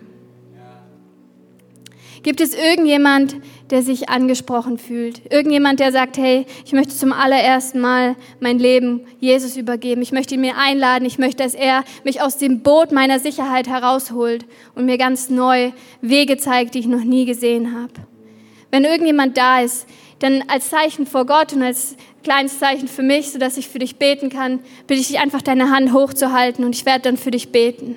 Gibt 2.21 2.41
es 2.41 2.53
irgendjemand, 2.53 3.37
der 3.71 3.81
sich 3.81 4.09
angesprochen 4.09 4.77
fühlt? 4.77 5.21
Irgendjemand, 5.31 5.79
der 5.79 5.91
sagt, 5.91 6.17
hey, 6.17 6.45
ich 6.63 6.73
möchte 6.73 6.93
zum 6.93 7.11
allerersten 7.11 7.79
Mal 7.79 8.15
mein 8.39 8.59
Leben 8.59 9.01
Jesus 9.19 9.57
übergeben. 9.57 10.01
Ich 10.01 10.11
möchte 10.11 10.35
ihn 10.35 10.41
mir 10.41 10.57
einladen. 10.57 11.05
Ich 11.05 11.17
möchte, 11.17 11.43
dass 11.43 11.55
er 11.55 11.85
mich 12.03 12.21
aus 12.21 12.37
dem 12.37 12.59
Boot 12.59 12.91
meiner 12.91 13.19
Sicherheit 13.19 13.67
herausholt 13.67 14.45
und 14.75 14.85
mir 14.85 14.97
ganz 14.97 15.29
neu 15.29 15.71
Wege 16.01 16.37
zeigt, 16.37 16.75
die 16.75 16.79
ich 16.79 16.87
noch 16.87 17.03
nie 17.03 17.25
gesehen 17.25 17.73
habe. 17.73 17.93
Wenn 18.69 18.83
irgendjemand 18.83 19.37
da 19.37 19.61
ist, 19.61 19.87
dann 20.19 20.43
als 20.47 20.69
Zeichen 20.69 21.07
vor 21.07 21.25
Gott 21.25 21.53
und 21.53 21.63
als 21.63 21.95
kleines 22.23 22.59
Zeichen 22.59 22.87
für 22.87 23.03
mich, 23.03 23.31
sodass 23.31 23.57
ich 23.57 23.69
für 23.69 23.79
dich 23.79 23.95
beten 23.95 24.29
kann, 24.29 24.59
bitte 24.85 24.99
ich 24.99 25.07
dich 25.07 25.19
einfach 25.19 25.41
deine 25.41 25.71
Hand 25.71 25.93
hochzuhalten 25.93 26.65
und 26.65 26.75
ich 26.75 26.85
werde 26.85 27.03
dann 27.03 27.17
für 27.17 27.31
dich 27.31 27.51
beten. 27.51 27.95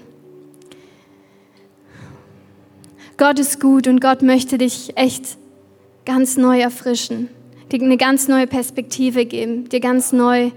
Gott 3.16 3.38
ist 3.38 3.60
gut 3.60 3.86
und 3.86 4.00
Gott 4.00 4.22
möchte 4.22 4.58
dich 4.58 4.96
echt 4.96 5.36
ganz 6.04 6.36
neu 6.36 6.60
erfrischen, 6.60 7.28
dir 7.70 7.80
eine 7.82 7.96
ganz 7.96 8.28
neue 8.28 8.46
Perspektive 8.46 9.26
geben, 9.26 9.68
dir 9.68 9.80
ganz 9.80 10.12
neu 10.12 10.50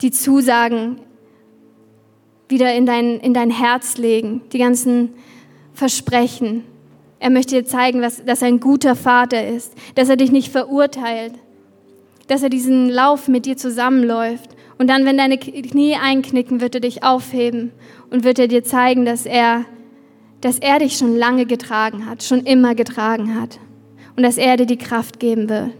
die 0.00 0.10
Zusagen 0.10 1.00
wieder 2.48 2.74
in 2.74 2.86
dein, 2.86 3.20
in 3.20 3.34
dein 3.34 3.50
Herz 3.50 3.98
legen, 3.98 4.42
die 4.52 4.58
ganzen 4.58 5.14
Versprechen. 5.74 6.64
Er 7.20 7.30
möchte 7.30 7.56
dir 7.56 7.64
zeigen, 7.64 8.00
was, 8.00 8.24
dass 8.24 8.42
er 8.42 8.48
ein 8.48 8.60
guter 8.60 8.94
Vater 8.94 9.46
ist, 9.46 9.72
dass 9.94 10.08
er 10.08 10.16
dich 10.16 10.30
nicht 10.30 10.52
verurteilt, 10.52 11.34
dass 12.26 12.42
er 12.42 12.50
diesen 12.50 12.88
Lauf 12.88 13.28
mit 13.28 13.46
dir 13.46 13.56
zusammenläuft. 13.56 14.50
Und 14.78 14.88
dann, 14.88 15.04
wenn 15.04 15.18
deine 15.18 15.38
Knie 15.38 15.96
einknicken, 15.96 16.60
wird 16.60 16.76
er 16.76 16.80
dich 16.80 17.02
aufheben 17.02 17.72
und 18.10 18.22
wird 18.22 18.38
er 18.38 18.46
dir 18.46 18.62
zeigen, 18.62 19.04
dass 19.04 19.26
er 19.26 19.64
dass 20.40 20.58
er 20.58 20.78
dich 20.78 20.96
schon 20.96 21.16
lange 21.16 21.46
getragen 21.46 22.06
hat, 22.06 22.22
schon 22.22 22.44
immer 22.44 22.74
getragen 22.74 23.40
hat 23.40 23.58
und 24.16 24.22
dass 24.22 24.36
er 24.36 24.56
dir 24.56 24.66
die 24.66 24.78
Kraft 24.78 25.18
geben 25.20 25.48
will. 25.48 25.72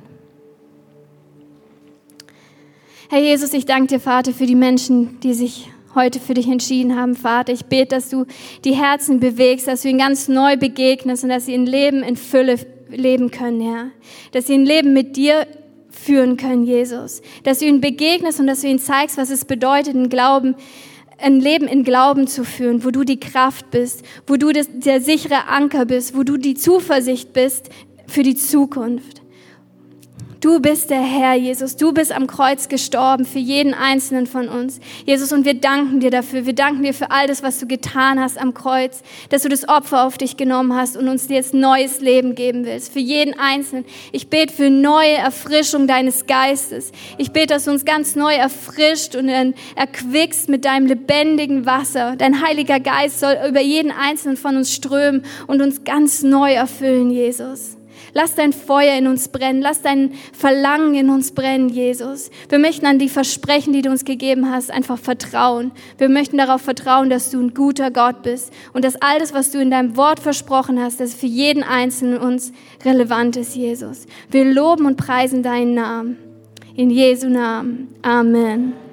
Herr 3.11 3.21
Jesus, 3.21 3.55
ich 3.55 3.65
danke 3.65 3.95
dir, 3.95 4.01
Vater, 4.01 4.33
für 4.33 4.47
die 4.47 4.55
Menschen, 4.55 5.19
die 5.21 5.33
sich 5.33 5.71
heute 5.95 6.21
für 6.21 6.35
dich 6.35 6.49
entschieden 6.49 6.97
haben, 6.97 7.15
Vater. 7.15 7.53
Ich 7.53 7.67
bete, 7.67 7.97
dass 7.97 8.09
du 8.09 8.27
die 8.65 8.75
Herzen 8.75 9.21
bewegst, 9.21 9.69
dass 9.69 9.83
du 9.83 9.89
ihnen 9.89 9.99
ganz 9.99 10.29
neu 10.29 10.57
begegnest 10.57 11.25
und 11.25 11.31
dass 11.31 11.47
sie 11.47 11.55
ein 11.55 11.67
Leben 11.67 12.03
in 12.03 12.17
Fülle 12.17 12.57
leben 12.91 13.31
können, 13.31 13.61
Herr. 13.61 13.91
Dass 14.33 14.47
sie 14.47 14.55
ein 14.55 14.65
Leben 14.65 14.93
mit 14.93 15.17
dir 15.17 15.47
führen 15.91 16.37
können, 16.37 16.65
Jesus. 16.65 17.23
Dass 17.45 17.59
du 17.59 17.67
ihnen 17.67 17.81
begegnest 17.81 18.41
und 18.41 18.47
dass 18.47 18.61
du 18.61 18.69
ihnen 18.69 18.79
zeigst, 18.79 19.17
was 19.17 19.31
es 19.31 19.45
bedeutet, 19.45 19.95
einen 19.95 20.09
Glauben 20.09 20.55
ein 21.21 21.41
Leben 21.41 21.67
in 21.67 21.83
Glauben 21.83 22.29
zu 22.29 22.45
führen, 22.45 22.85
wo 22.85 22.91
du 22.91 23.05
die 23.05 23.19
Kraft 23.19 23.71
bist, 23.71 24.05
wo 24.27 24.37
du 24.37 24.53
das, 24.53 24.69
der 24.73 25.01
sichere 25.01 25.49
Anker 25.49 25.85
bist, 25.85 26.17
wo 26.17 26.23
du 26.23 26.37
die 26.37 26.55
Zuversicht 26.55 27.33
bist 27.33 27.71
für 28.07 28.23
die 28.23 28.37
Zukunft. 28.37 29.23
Du 30.41 30.61
bist 30.61 30.91
der 30.91 31.03
Herr, 31.03 31.35
Jesus. 31.35 31.75
Du 31.75 31.93
bist 31.93 32.13
am 32.13 32.29
Kreuz 32.29 32.69
gestorben 32.69 33.25
für 33.25 33.41
jeden 33.41 33.75
einzelnen 33.75 34.29
von 34.29 34.49
uns. 34.49 34.79
Jesus, 35.05 35.33
und 35.33 35.45
wir 35.45 35.55
danken 35.55 35.99
dir 35.99 36.13
dafür. 36.13 36.47
Wir 36.47 36.53
danken 36.53 36.85
dir 36.85 36.95
für 36.95 37.11
all 37.11 37.27
das, 37.27 37.43
was 37.43 37.59
du 37.59 37.67
getan 37.67 38.21
hast 38.21 38.39
am 38.39 38.55
Kreuz, 38.55 39.03
dass 39.31 39.43
du 39.43 39.49
das 39.49 39.69
Opfer 39.69 40.07
auf 40.07 40.17
dich 40.17 40.37
genommen 40.37 40.77
hast 40.77 40.97
und 40.97 41.09
uns 41.09 41.29
jetzt 41.29 41.55
neues 41.55 42.01
Leben 42.01 42.37
geben 42.37 42.65
willst. 42.65 42.93
Für 42.93 43.01
jeden 43.01 43.37
einzelnen. 43.37 43.85
Ich 44.13 44.29
bete 44.29 44.55
für 44.55 44.71
neue 44.71 45.15
Erfrischung 45.15 45.89
deines 45.89 46.27
Geistes. 46.27 46.93
Ich 47.17 47.33
bete, 47.33 47.55
dass 47.55 47.65
du 47.65 47.73
uns 47.73 47.85
ganz 47.85 48.15
neu 48.15 48.35
erfrischt 48.35 49.17
und 49.17 49.29
erquickst 49.75 50.49
mit 50.49 50.65
deinem 50.65 50.87
lebendigen 50.87 51.67
Wasser. 51.67 52.15
Dein 52.17 52.47
Heiliger 52.47 52.79
Geist 52.79 53.19
soll 53.19 53.37
über 53.49 53.61
jeden 53.61 53.91
einzelnen 53.91 54.37
von 54.37 54.57
uns 54.57 54.73
strömen 54.73 55.25
und 55.49 55.63
uns 55.63 55.83
ganz 55.83 56.23
neu 56.23 56.53
erfüllen, 56.53 57.11
Jesus. 57.11 57.78
Lass 58.19 58.35
dein 58.35 58.53
Feuer 58.53 58.99
in 58.99 59.07
uns 59.07 59.29
brennen. 59.29 59.63
Lass 59.63 59.81
dein 59.81 60.13
Verlangen 60.33 60.97
in 60.97 61.09
uns 61.09 61.31
brennen, 61.31 61.69
Jesus. 61.69 62.33
Wir 62.49 62.59
möchten 62.59 62.85
an 62.85 62.99
die 62.99 63.09
Versprechen, 63.09 63.73
die 63.73 63.81
du 63.81 63.91
uns 63.91 64.05
gegeben 64.05 64.51
hast, 64.51 64.73
einfach 64.73 64.99
vertrauen. 64.99 65.71
Wir 65.99 66.09
möchten 66.09 66.37
darauf 66.37 66.61
vertrauen, 66.61 67.11
dass 67.11 67.31
du 67.31 67.39
ein 67.39 67.55
guter 67.55 67.93
Gott 67.93 68.23
bist 68.25 68.53
und 68.73 68.85
dass 68.85 69.01
all 69.01 69.21
das, 69.21 69.35
was 69.35 69.53
du 69.53 69.61
in 69.61 69.71
deinem 69.71 69.97
Wort 69.97 70.19
versprochen 70.19 70.83
hast, 70.83 70.99
dass 70.99 71.15
für 71.15 71.27
jeden 71.27 71.63
Einzelnen 71.63 72.19
uns 72.19 72.53
relevant 72.85 73.37
ist, 73.37 73.55
Jesus. 73.55 74.07
Wir 74.33 74.47
loben 74.47 74.87
und 74.87 74.97
preisen 74.97 75.45
deinen 75.45 75.75
Namen. 75.75 76.19
In 76.75 76.91
Jesu 76.91 77.29
Namen. 77.29 77.95
Amen. 78.03 78.88